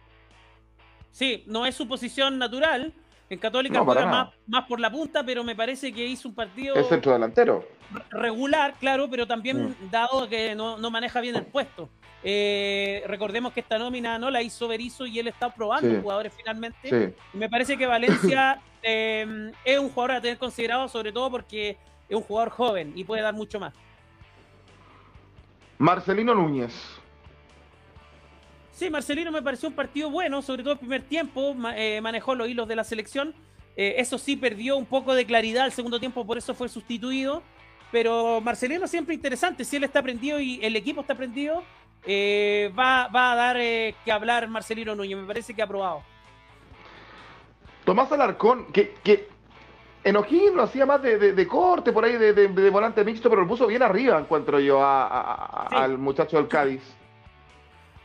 [1.12, 2.92] Sí, no es su posición natural.
[3.28, 6.74] En Católica juega más, más, por la punta, pero me parece que hizo un partido.
[6.76, 7.64] Es centro delantero
[8.10, 9.90] regular, claro, pero también mm.
[9.90, 11.88] dado que no, maneja bien el puesto.
[12.22, 17.14] Eh, recordemos que esta nómina no la hizo Berizzo y él está probando jugadores finalmente.
[17.32, 21.76] me parece que Valencia em, es un jugador a tener considerado, sobre todo porque
[22.08, 23.74] es un jugador joven y puede dar mucho más.
[25.78, 26.72] Marcelino Núñez.
[28.72, 32.48] Sí, Marcelino me pareció un partido bueno, sobre todo el primer tiempo, eh, manejó los
[32.48, 33.34] hilos de la selección.
[33.76, 37.42] Eh, eso sí, perdió un poco de claridad el segundo tiempo, por eso fue sustituido.
[37.90, 39.64] Pero Marcelino siempre interesante.
[39.64, 41.62] Si él está prendido y el equipo está prendido,
[42.04, 45.16] eh, va, a dar que hablar Marcelino Núñez.
[45.18, 46.02] Me parece que ha probado.
[47.84, 49.28] Tomás Alarcón, que, que
[50.06, 53.82] en lo hacía más de, corte, por ahí, de, volante mixto, pero lo puso bien
[53.82, 56.80] arriba, encuentro yo, al muchacho del Cádiz.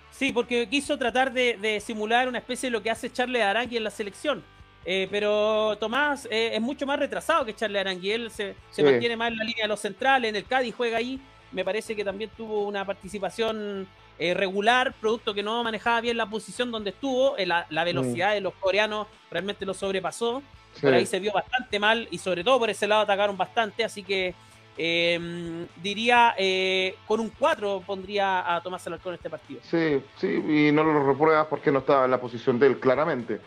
[0.10, 3.84] Sí, porque quiso tratar de, simular una especie de lo que hace Charles Arangui en
[3.84, 4.44] la selección.
[4.84, 9.30] Eh, pero Tomás eh, es mucho más retrasado que Charlie Aranguiel, se, se mantiene más
[9.32, 11.22] en la línea de los centrales, en el Cádiz juega ahí,
[11.52, 13.88] me parece que también tuvo una participación
[14.22, 18.54] eh, regular, producto que no manejaba bien la posición donde estuvo, la, velocidad de los
[18.54, 20.42] coreanos realmente lo sobrepasó,
[20.80, 24.04] por ahí se vio bastante mal y sobre todo por ese lado atacaron bastante, así
[24.04, 24.34] que
[24.78, 29.60] Em, diría, eh, con un 4 pondría a Tomás Alarcón este partido.
[29.64, 33.42] Sí, sí, y no lo repruebas porque no estaba en la posición de él, claramente.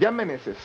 [0.00, 0.56] Jan Meneses.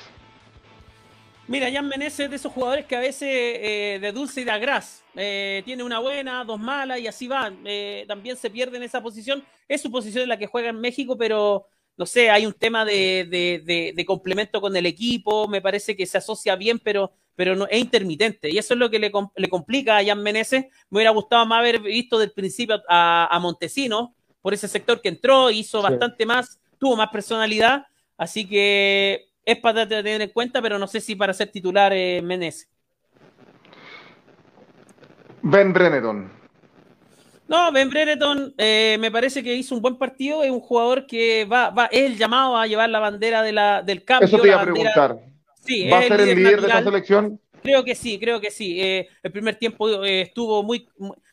[1.48, 5.04] Mira, Jan Meneses de esos jugadores que a veces eh, de dulce y de agraz,
[5.16, 7.54] eh, tiene una buena, dos malas y así va.
[8.08, 9.44] también se pierde en esa posición.
[9.68, 11.68] Es su posición en la que juega en México, pero
[11.98, 16.56] no sé, hay un tema de, complemento con el equipo, me parece que se asocia
[16.56, 18.50] bien, pero, pero no, es intermitente.
[18.50, 19.12] Y eso es lo que le,
[19.50, 20.66] complica a Jan Meneses.
[20.90, 25.10] Me hubiera gustado más haber visto del principio a, a Montesino, por ese sector que
[25.10, 27.86] entró, hizo bastante más, tuvo más personalidad,
[28.18, 32.22] así que es para tener en cuenta, pero no sé si para ser titular eh.
[35.42, 36.36] Ben Brenneton.
[37.48, 40.44] No, Ben Brereton eh, me parece que hizo un buen partido.
[40.44, 43.84] Es un jugador que va, va, es el llamado a llevar la bandera de la,
[43.84, 44.28] del cambio.
[44.28, 45.20] Eso te iba a preguntar.
[45.64, 47.40] Sí, ¿Va a ser el líder, de esa selección?
[47.62, 48.82] Creo que sí, creo que sí.
[48.82, 50.88] Eh, el primer tiempo eh, estuvo muy,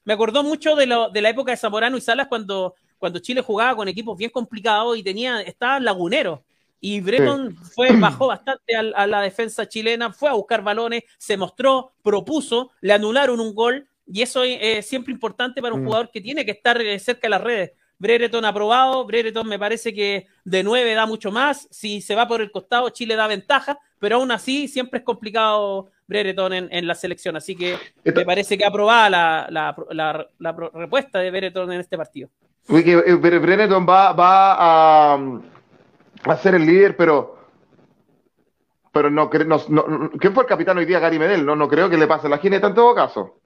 [0.04, 3.40] Me acordó mucho de, lo, de la época de Zamorano y Salas cuando, cuando Chile
[3.40, 6.44] jugaba con equipos bien complicados y tenía estaba lagunero.
[6.84, 11.36] Y Breton fue, bajó bastante a, a la defensa chilena, fue a buscar balones, se
[11.38, 15.86] mostró, propuso, le anularon un gol y eso es siempre importante para un mm.
[15.86, 17.72] jugador que tiene que estar eh, cerca de las redes.
[17.98, 22.42] Brereton aprobado, Brereton me parece que de 9 da mucho más, si se va por
[22.42, 27.36] el costado Chile da ventaja, pero aún así siempre es complicado Brereton en, la selección,
[27.36, 29.46] así que me parece que aprobada la,
[29.92, 32.28] la, la, respuesta de Brereton en este partido.
[32.68, 35.40] Eh, Brereton va, va a,
[36.24, 37.42] a ser el líder, pero
[38.92, 41.00] pero no, no, no, ¿quién fue el capitán hoy día?
[41.00, 43.38] Gary Medel, no, no creo que le pase la jineta en todo caso.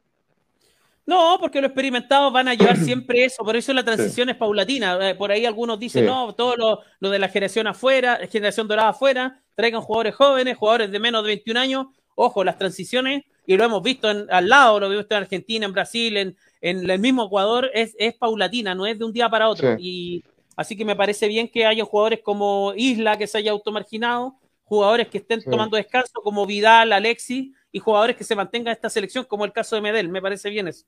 [1.06, 5.10] No, porque los experimentados van a llevar siempre eso, por eso la transición es paulatina.
[5.10, 9.40] Eh, por ahí algunos dicen, no, todo lo, de la generación afuera, generación dorada afuera,
[9.54, 11.86] traigan jugadores jóvenes, jugadores de menos de 21 años.
[12.16, 15.72] Ojo, las transiciones, y lo hemos visto al lado, lo hemos visto en Argentina, en
[15.72, 19.76] Brasil, en, el mismo Ecuador, es, es, paulatina, no es de un día para otro.
[19.78, 20.24] Y
[20.56, 25.08] así que me parece bien que haya jugadores como Isla que se haya automarginado, jugadores
[25.08, 29.24] que estén tomando descanso como Vidal, Alexis, y jugadores que se mantengan en esta selección,
[29.24, 30.08] como el caso de Medel.
[30.08, 30.86] Me parece bien eso.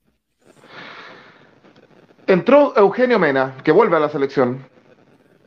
[2.26, 4.66] Entró Eugenio Mena, que vuelve a la selección.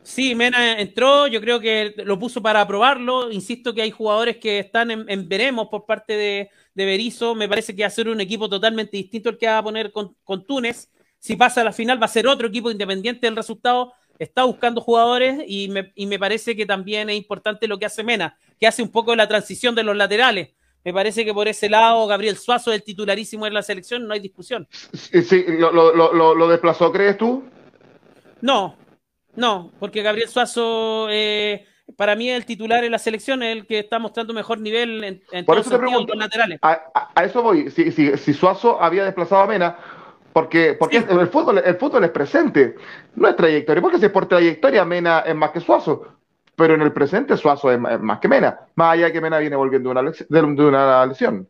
[0.04, 3.32] Sí, Mena entró, yo creo que lo puso para probarlo.
[3.32, 7.36] Insisto que hay jugadores que están en, veremos por parte de, de Berizzo.
[7.36, 9.92] Me parece que va a ser un equipo totalmente distinto el que va a poner
[9.92, 10.16] con,
[10.46, 10.90] Túnez.
[11.20, 13.94] Si pasa a la final, va a ser otro equipo independiente del resultado.
[14.22, 18.04] Está buscando jugadores y me, y me parece que también es importante lo que hace
[18.04, 20.50] Mena, que hace un poco la transición de los laterales
[20.84, 24.14] me parece que por ese lado Gabriel Suazo es el titularísimo en la selección, no
[24.14, 24.68] hay discusión.
[24.72, 27.44] Sí, lo, desplazó, crees tú?
[28.42, 28.76] No,
[29.36, 33.68] no, porque Gabriel Suazo eh, para mí es el titular en la selección, es el
[33.68, 36.60] que está mostrando mejor nivel en, en por eso te pregunto, laterales.
[36.64, 36.82] A,
[37.24, 39.78] eso voy, si, si, Suazo había desplazado a Mena,
[40.34, 42.76] porque, porque el, fútbol, el fútbol es presente,
[43.16, 46.22] no es trayectoria, porque si es por trayectoria Mena es más que Suazo
[46.62, 49.90] pero en el presente Suazo es más que Mena, más allá que Mena viene volviendo
[49.90, 51.50] de una, lesión.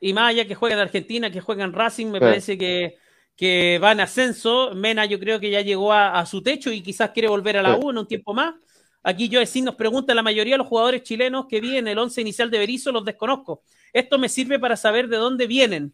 [0.00, 2.96] Y más allá que juega en Argentina, que juega en Racing, me parece que,
[3.36, 4.74] que va en ascenso.
[4.74, 7.76] Mena yo creo que ya llegó a, su techo y quizás quiere volver a la
[7.76, 8.54] U en un tiempo más.
[9.02, 12.20] Aquí yo sí nos pregunta la mayoría de los jugadores chilenos que vienen el once
[12.20, 13.62] inicial de Berizzo, los desconozco.
[13.92, 15.92] Esto me sirve para saber de dónde vienen.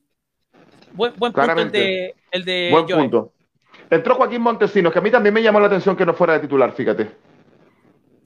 [0.93, 3.33] Buen, punto el de, el de Buen punto.
[3.91, 6.41] Entró Joaquín Montesinos, que a mí también me llamó la atención que no fuera de
[6.41, 7.11] titular, fíjate.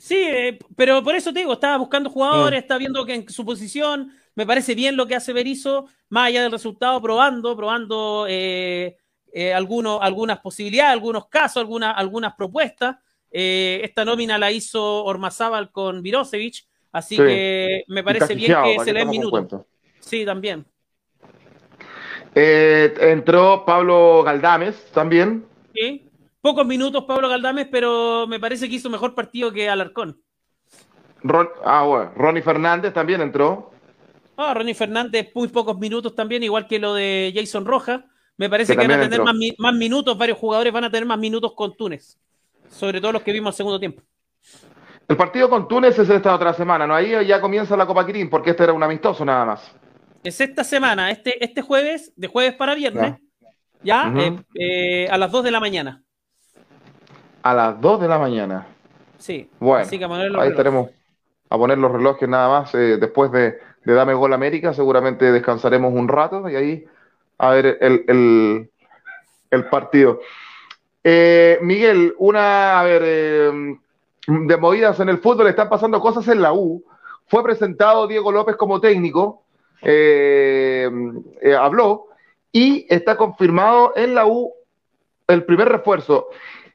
[0.03, 2.63] Sí, eh, pero por eso te digo, estaba buscando jugadores, mm.
[2.63, 6.43] está viendo que en su posición, me parece bien lo que hace Berizzo, más allá
[6.43, 8.97] del resultado, probando, probando eh,
[9.33, 12.97] eh, algunas posibilidades, algunos casos, algunas, algunas propuestas.
[13.31, 18.99] esta nómina la hizo Ormazábal con Virosevic, así que me parece bien que se le
[18.99, 19.63] den minutos.
[20.01, 20.67] Sí, también.
[22.35, 25.45] Entró Pablo Galdames también.
[25.75, 26.09] Sí.
[26.41, 30.21] Pocos minutos Pablo Galdames, pero me parece que hizo mejor partido que Alarcón.
[31.65, 32.13] ah, bueno.
[32.17, 33.71] Ronnie Fernández también entró.
[34.37, 38.03] Ah, Ronnie Fernández, muy pocos minutos también, igual que lo de Jason Rojas.
[38.37, 39.23] Me parece que, van a tener
[39.59, 42.19] más, minutos, varios jugadores van a tener más minutos con Túnez,
[42.69, 44.03] sobre todo los que vimos al segundo tiempo.
[45.07, 46.95] El partido con Túnez es esta otra semana, ¿no?
[46.95, 49.73] Ahí ya comienza la Copa Quirín, porque este era un amistoso nada más.
[50.25, 53.15] Es esta semana, este, este jueves, de jueves para viernes,
[53.83, 56.03] ya, eh, eh, a las 2 de la mañana
[57.43, 58.67] a las 2 de la mañana.
[59.19, 59.89] Sí, bueno,
[60.41, 60.91] ahí estaremos
[61.49, 62.75] a poner los relojes nada más.
[62.75, 66.85] Eh, después de, Dame Gol América, seguramente descansaremos un rato y ahí
[67.39, 68.69] a ver el,
[69.71, 70.21] partido.
[71.05, 76.53] Eh, Miguel, una, a ver, de movidas en el fútbol, están pasando cosas en la
[76.53, 76.85] U.
[77.27, 79.42] Fue presentado Diego López como técnico,
[81.59, 82.09] habló
[82.53, 84.53] y está confirmado en la U
[85.29, 86.29] el primer refuerzo,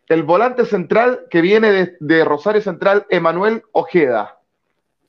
[0.07, 4.39] el volante central que viene de, Rosario Central, Emanuel Ojeda.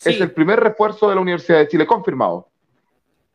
[0.05, 2.49] Es el primer refuerzo de la Universidad de Chile, confirmado.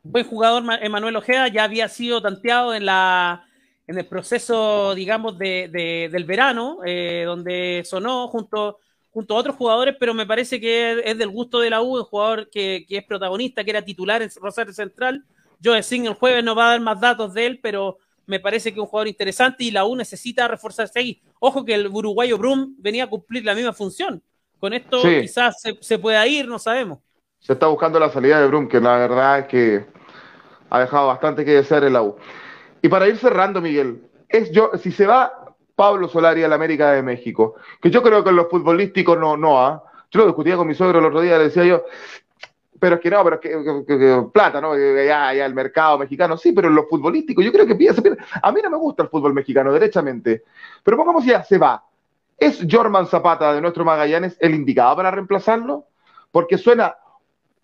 [0.03, 3.45] Buen jugador Emanuel Ojeda, ya había sido tanteado en la
[3.87, 5.67] en el proceso, digamos, de,
[6.11, 8.79] del verano, eh, donde sonó junto,
[9.13, 12.03] junto a otros jugadores, pero me parece que es, del gusto de la U, un
[12.03, 15.23] jugador que, que, es protagonista, que era titular en Rosario Central.
[15.59, 18.71] Yo Sin el jueves no va a dar más datos de él, pero me parece
[18.71, 21.21] que es un jugador interesante y la U necesita reforzarse ahí.
[21.39, 24.21] Ojo que el uruguayo Brum venía a cumplir la misma función.
[24.59, 26.99] Con esto quizás se, pueda ir, no sabemos.
[27.39, 29.85] Se está buscando la salida de Brum, que la verdad es que
[30.69, 32.15] ha dejado bastante que desear el la U.
[32.81, 35.42] Y para ir cerrando, Miguel, es yo, si se va
[35.75, 39.35] Pablo Solari a la América de México, que yo creo que en los futbolísticos no,
[39.37, 39.83] no.
[40.11, 41.83] Yo lo discutía con mi suegro el otro le decía yo,
[42.79, 44.77] pero es que no, pero es que, plata, ¿no?
[44.77, 48.01] Ya, ya el mercado mexicano, sí, pero en lo futbolístico, yo creo que piensa,
[48.41, 50.43] a mí no me gusta el fútbol mexicano, derechamente,
[50.83, 51.83] pero pongamos ya, se va.
[52.37, 55.85] ¿Es Jorman Zapata de nuestro Magallanes el indicado para reemplazarlo?
[56.29, 56.95] Porque suena,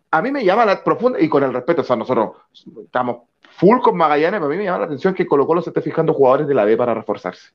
[0.09, 2.37] a mí me llama la profunda, y con el respeto, o sea, nosotros
[2.85, 3.23] estamos
[3.57, 5.81] full con Magallanes, pero a mí me llama la atención que Colo Colo se esté
[5.81, 7.49] fijando jugadores de la B para reforzarse.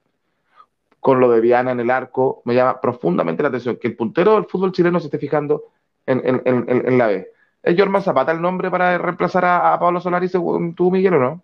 [1.05, 4.36] Con lo de Viana en el arco, me llama profundamente la atención que el puntero
[4.36, 5.64] del fútbol chileno se esté fijando
[6.07, 7.34] en la B.
[7.64, 11.42] ¿Es Jorman Zapata el nombre para reemplazar a, Pablo Solari según tú, Miguel, o no?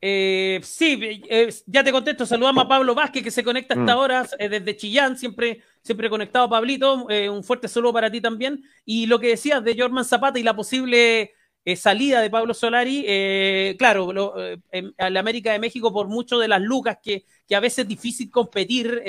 [0.00, 0.98] Eh, sí,
[1.30, 2.26] eh, ya te contesto.
[2.26, 3.96] Saludamos a Pablo Vázquez que se conecta hasta mm.
[3.96, 7.06] ahora eh, desde Chillán, siempre, siempre conectado, Pablito.
[7.06, 8.64] un fuerte saludo para ti también.
[8.84, 11.32] Y lo que decías de Jorman Zapata y la posible
[11.76, 14.34] salida de Pablo Solari, claro,
[14.70, 17.88] en, la América de México, por mucho de las lucas que, que a veces es
[17.88, 19.02] difícil competir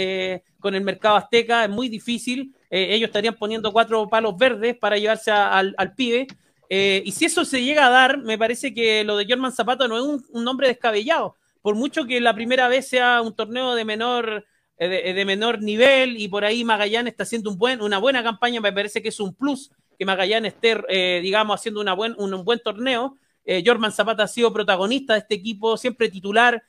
[0.65, 2.55] con el mercado azteca, es muy difícil.
[2.71, 6.25] Eh, ellos estarían poniendo cuatro palos verdes para llevarse al, pibe.
[6.71, 9.87] Eh, y si eso se llega a dar, me parece que lo de German Zapato
[9.87, 11.35] no es un, nombre descabellado.
[11.61, 14.43] Por mucho que la primera vez sea un torneo de menor,
[14.79, 18.73] eh, de, menor nivel y por ahí Magallanes está haciendo buen, una buena campaña, me
[18.73, 23.17] parece que es un plus que Magallanes esté, digamos, haciendo una buen, un, buen torneo.
[23.63, 26.63] Jorman Zapata ha sido protagonista de este equipo, siempre titular,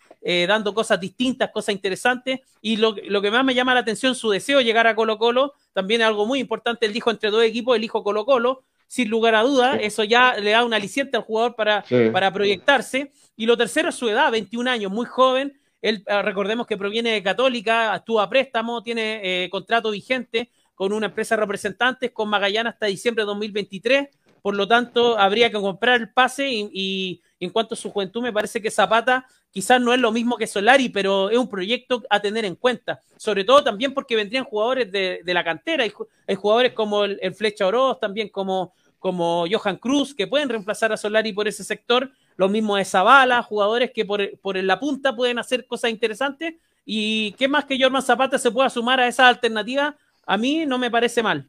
[0.47, 2.41] dando cosas distintas, cosas interesantes.
[2.61, 5.17] Y lo, lo, que más me llama la atención, su deseo de llegar a Colo
[5.17, 9.09] Colo, también algo muy importante, el dijo entre dos equipos, el hijo Colo Colo, sin
[9.11, 13.13] lugar a duda, eso ya le da un aliciente al jugador para, para proyectarse.
[13.37, 15.59] Y lo tercero es su edad, 21 años, muy joven.
[15.83, 20.93] Él, ah, recordemos que proviene de Católica, estuvo a préstamo, tiene eh, contrato vigente con
[20.93, 24.09] una empresa de representantes, con Magallanes hasta diciembre de 2023.
[24.41, 28.33] Por lo tanto, habría que comprar el pase y en cuanto a su juventud, me
[28.33, 32.21] parece que Zapata quizás no es lo mismo que Solari, pero es un proyecto a
[32.21, 33.01] tener en cuenta.
[33.17, 35.85] Sobre todo también porque vendrían jugadores de, la cantera.
[35.85, 40.97] Hay, jugadores como el, Flecha Oroz, también como, como Johan Cruz, que pueden reemplazar a
[40.97, 42.11] Solari por ese sector.
[42.37, 46.55] Lo mismo de Zavala, jugadores que por, por la punta pueden hacer cosas interesantes.
[46.85, 49.97] Y qué más que Jorman Zapata se pueda sumar a esa alternativa,
[50.27, 51.49] a mí no me parece mal.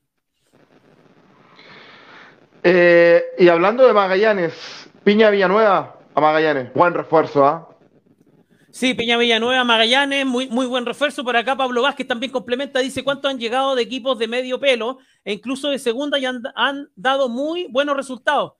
[2.63, 6.73] Eh, y hablando de Magallanes, Piña Villanueva a Magallanes.
[6.73, 7.69] Buen refuerzo, ¿ah?
[8.71, 11.23] Sí, Piña Villanueva, Magallanes, muy, muy buen refuerzo.
[11.23, 14.99] Por acá Pablo Vázquez también complementa, dice cuánto han llegado de equipos de medio pelo
[15.23, 16.43] e incluso de segunda y han,
[16.95, 18.53] dado muy buenos resultados.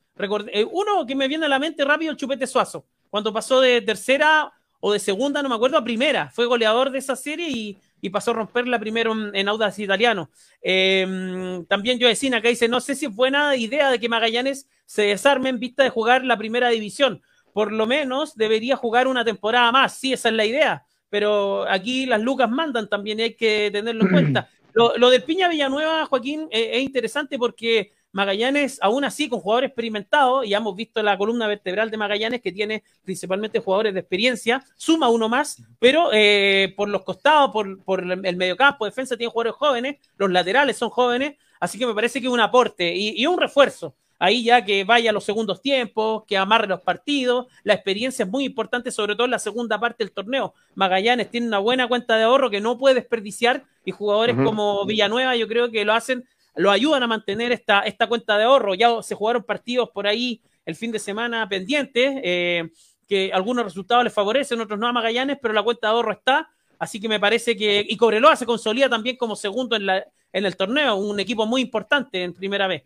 [0.52, 3.82] Eh, uno que me viene a la mente rápido, el Chupete Suazo, cuando pasó de
[3.82, 6.32] tercera o de segunda, no me acuerdo, a primera.
[6.32, 7.78] Fue goleador de esa serie y,
[8.10, 10.30] pasó a romperla primero en, Audax Italiano.
[10.62, 15.04] Eh, también Joecina que dice, no sé si es buena idea de que Magallanes se
[15.04, 17.22] desarme en vista de jugar la primera división.
[17.54, 19.98] Por lo menos debería jugar una temporada más.
[19.98, 20.86] Sí, esa es la idea.
[21.10, 24.50] Pero aquí las lucas mandan también, hay que tenerlo en cuenta.
[24.74, 30.46] Lo, del Piña Villanueva, Joaquín, eh, es interesante porque Magallanes, aún así, con jugadores experimentados,
[30.46, 35.10] y hemos visto la columna vertebral de Magallanes, que tiene principalmente jugadores de experiencia, suma
[35.10, 39.98] uno más, pero eh, por los costados, por, por el mediocampo, defensa, tiene jugadores jóvenes,
[40.18, 43.96] los laterales son jóvenes, así que me parece que es un aporte y un refuerzo
[44.20, 47.48] ahí ya que vaya a los segundos tiempos, que amarre los partidos.
[47.64, 50.54] La experiencia es muy importante, sobre todo en la segunda parte del torneo.
[50.76, 55.36] Magallanes tiene una buena cuenta de ahorro que no puede desperdiciar y jugadores como Villanueva
[55.36, 56.28] yo creo que lo hacen,
[56.58, 58.74] lo ayudan a mantener esta, esta cuenta de ahorro.
[58.74, 62.70] Ya se jugaron partidos por ahí el fin de semana pendientes, eh,
[63.08, 66.50] que algunos resultados les favorecen, otros no a Magallanes, pero la cuenta de ahorro está.
[66.78, 67.86] Así que me parece que.
[67.88, 71.62] Y Cobreloa se consolida también como segundo en, la, en el torneo, un equipo muy
[71.62, 72.84] importante en primera vez.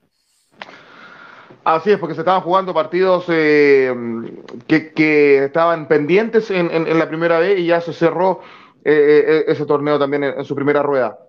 [1.63, 3.93] Así es, porque se estaban jugando partidos eh,
[4.67, 8.41] que, estaban pendientes en, la primera vez y ya se cerró
[8.83, 11.19] eh, ese torneo también en, su primera rueda.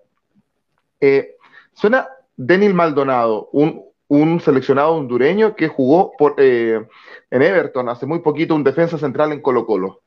[1.73, 6.85] suena Denil Maldonado, un, seleccionado hondureño que jugó por, eh,
[7.31, 10.01] en Everton hace muy poquito, un defensa central en Colo Colo.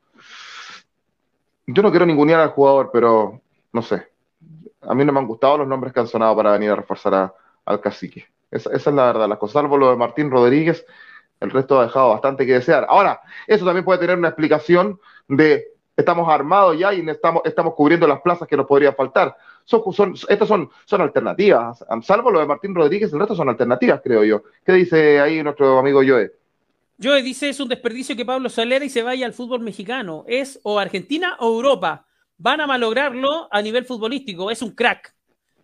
[1.65, 3.41] Yo no quiero ningunear al jugador, pero
[3.73, 4.07] no sé.
[4.81, 7.33] A mí no me han gustado los nombres que han sonado para venir a reforzar
[7.65, 8.27] al cacique.
[8.49, 9.27] Esa, es la verdad.
[9.27, 10.85] Las cosas, salvo lo de Martín Rodríguez,
[11.39, 12.85] el resto ha dejado bastante que desear.
[12.89, 15.67] Ahora, eso también puede tener una explicación de
[15.97, 19.35] estamos armados ya y estamos, estamos cubriendo las plazas que nos podría faltar.
[19.67, 20.69] Son, son, estas son,
[21.01, 24.43] alternativas, salvo lo de Martín Rodríguez, el resto son alternativas, creo yo.
[24.65, 26.31] ¿Qué dice ahí nuestro amigo Joe?
[27.03, 30.23] Joe dice es un desperdicio que Pablo Solera y se vaya al fútbol mexicano.
[30.25, 32.07] Es o Argentina o Europa.
[32.37, 34.49] Van a malograrlo a nivel futbolístico.
[34.49, 35.13] Es un crack.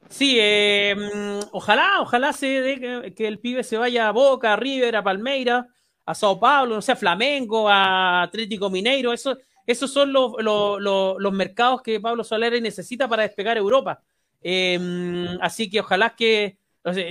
[0.10, 4.98] Sí, mm, ojalá, ojalá se dé que, el pibe se vaya a Boca, a River,
[4.98, 5.68] a Palmeira,
[6.06, 9.14] a Sao Paulo, no sé, Flamengo, a Atlético Mineiro.
[9.14, 14.02] Eso, esos son los, los, mercados que Pablo Solera necesita para despegar Europa.
[14.42, 16.58] Em, así que ojalá que,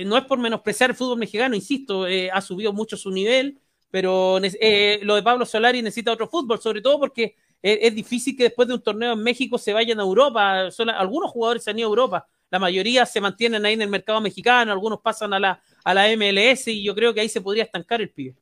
[0.05, 4.39] no es por menospreciar el fútbol mexicano, insisto, eh, ha subido mucho su nivel, pero
[4.41, 8.67] eh, lo de Pablo Solari necesita otro fútbol, sobre todo porque es, difícil que después
[8.67, 10.67] de un torneo en México se vayan a Europa.
[10.95, 14.21] algunos jugadores se han ido a Europa, la mayoría se mantienen ahí en el mercado
[14.21, 17.63] mexicano, algunos pasan a la, a la MLS y yo creo que ahí se podría
[17.63, 18.35] estancar el pibe.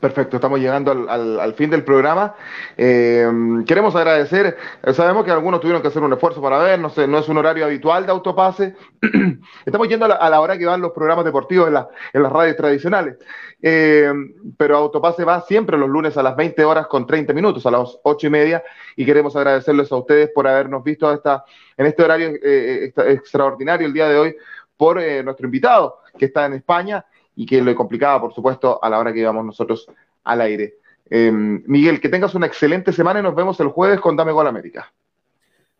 [0.00, 2.34] Perfecto, estamos llegando al, fin del programa.
[2.76, 3.28] Eh,
[3.66, 7.06] queremos agradecer, eh, sabemos que algunos tuvieron que hacer un esfuerzo para ver, no, sé,
[7.06, 8.74] no es un horario habitual de autopase.
[9.64, 11.74] estamos yendo a la, hora que van los programas deportivos en,
[12.22, 13.16] las radios tradicionales.
[13.62, 14.12] Eh,
[14.56, 17.98] pero autopase va siempre los lunes a las 20 horas con 30 minutos, a las
[18.02, 18.62] 8 y media,
[18.96, 21.44] y queremos agradecerles a ustedes por habernos visto esta,
[21.76, 24.36] en este horario extraordinario el día de hoy
[24.76, 27.04] por nuestro invitado que está en España
[27.36, 29.86] y que lo complicaba, por supuesto, a la hora que íbamos nosotros
[30.24, 30.74] al aire.
[31.08, 34.46] Em, Miguel, que tengas una excelente semana y nos vemos el jueves con Dame Gol
[34.46, 34.92] América.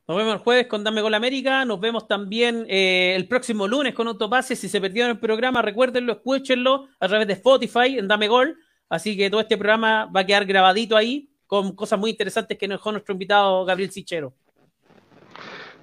[0.06, 1.64] Nos vemos el jueves con Dame Gol América.
[1.64, 4.54] Nos vemos también eh, el próximo lunes con Autopase.
[4.54, 8.56] Si se perdieron el programa, recuérdenlo, escúchenlo a través de Spotify en Dame Gol.
[8.88, 12.68] Así que todo este programa va a quedar grabadito ahí con cosas muy interesantes que
[12.68, 14.32] nos dejó nuestro invitado Gabriel Sichero.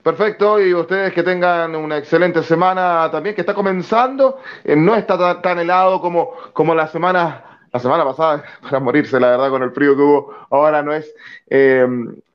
[0.03, 5.41] Perfecto, y ustedes que tengan una excelente semana también, que está comenzando, eh, no está
[5.41, 9.71] tan, helado como, como la semana, la semana pasada, para morirse, la verdad, con el
[9.71, 11.15] frío que hubo, ahora no es,
[11.49, 11.87] eh,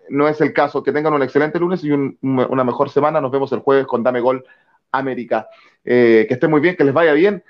[0.08, 0.82] no es el caso.
[0.82, 4.20] Que tengan un excelente lunes y una mejor semana, nos vemos el jueves con Dame
[4.20, 4.46] Gol
[4.90, 5.46] América.
[5.84, 7.44] Eh, que estén muy bien, que les vaya bien,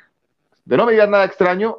[0.64, 1.76] de no me digan nada extraño,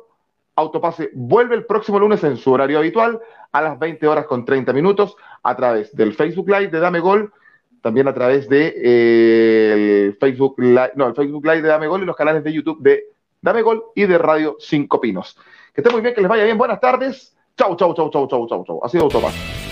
[0.55, 3.19] Autopase vuelve el próximo lunes en su horario habitual
[3.51, 7.33] a las 20 horas con 30 minutos a través del Facebook Live de Dame Gol
[7.81, 12.03] también a través de eh, el Facebook Live, no, el Facebook Live de Dame Gol
[12.03, 13.05] y los canales de YouTube de
[13.41, 15.37] Dame Gol y de Radio Cinco Pinos.
[15.73, 16.57] Que estén muy bien, que les vaya bien.
[16.57, 17.35] Buenas tardes.
[17.57, 18.79] Chau, chau, chau, chau, chau, chau, chau.
[18.83, 19.68] Ha sido Autopase.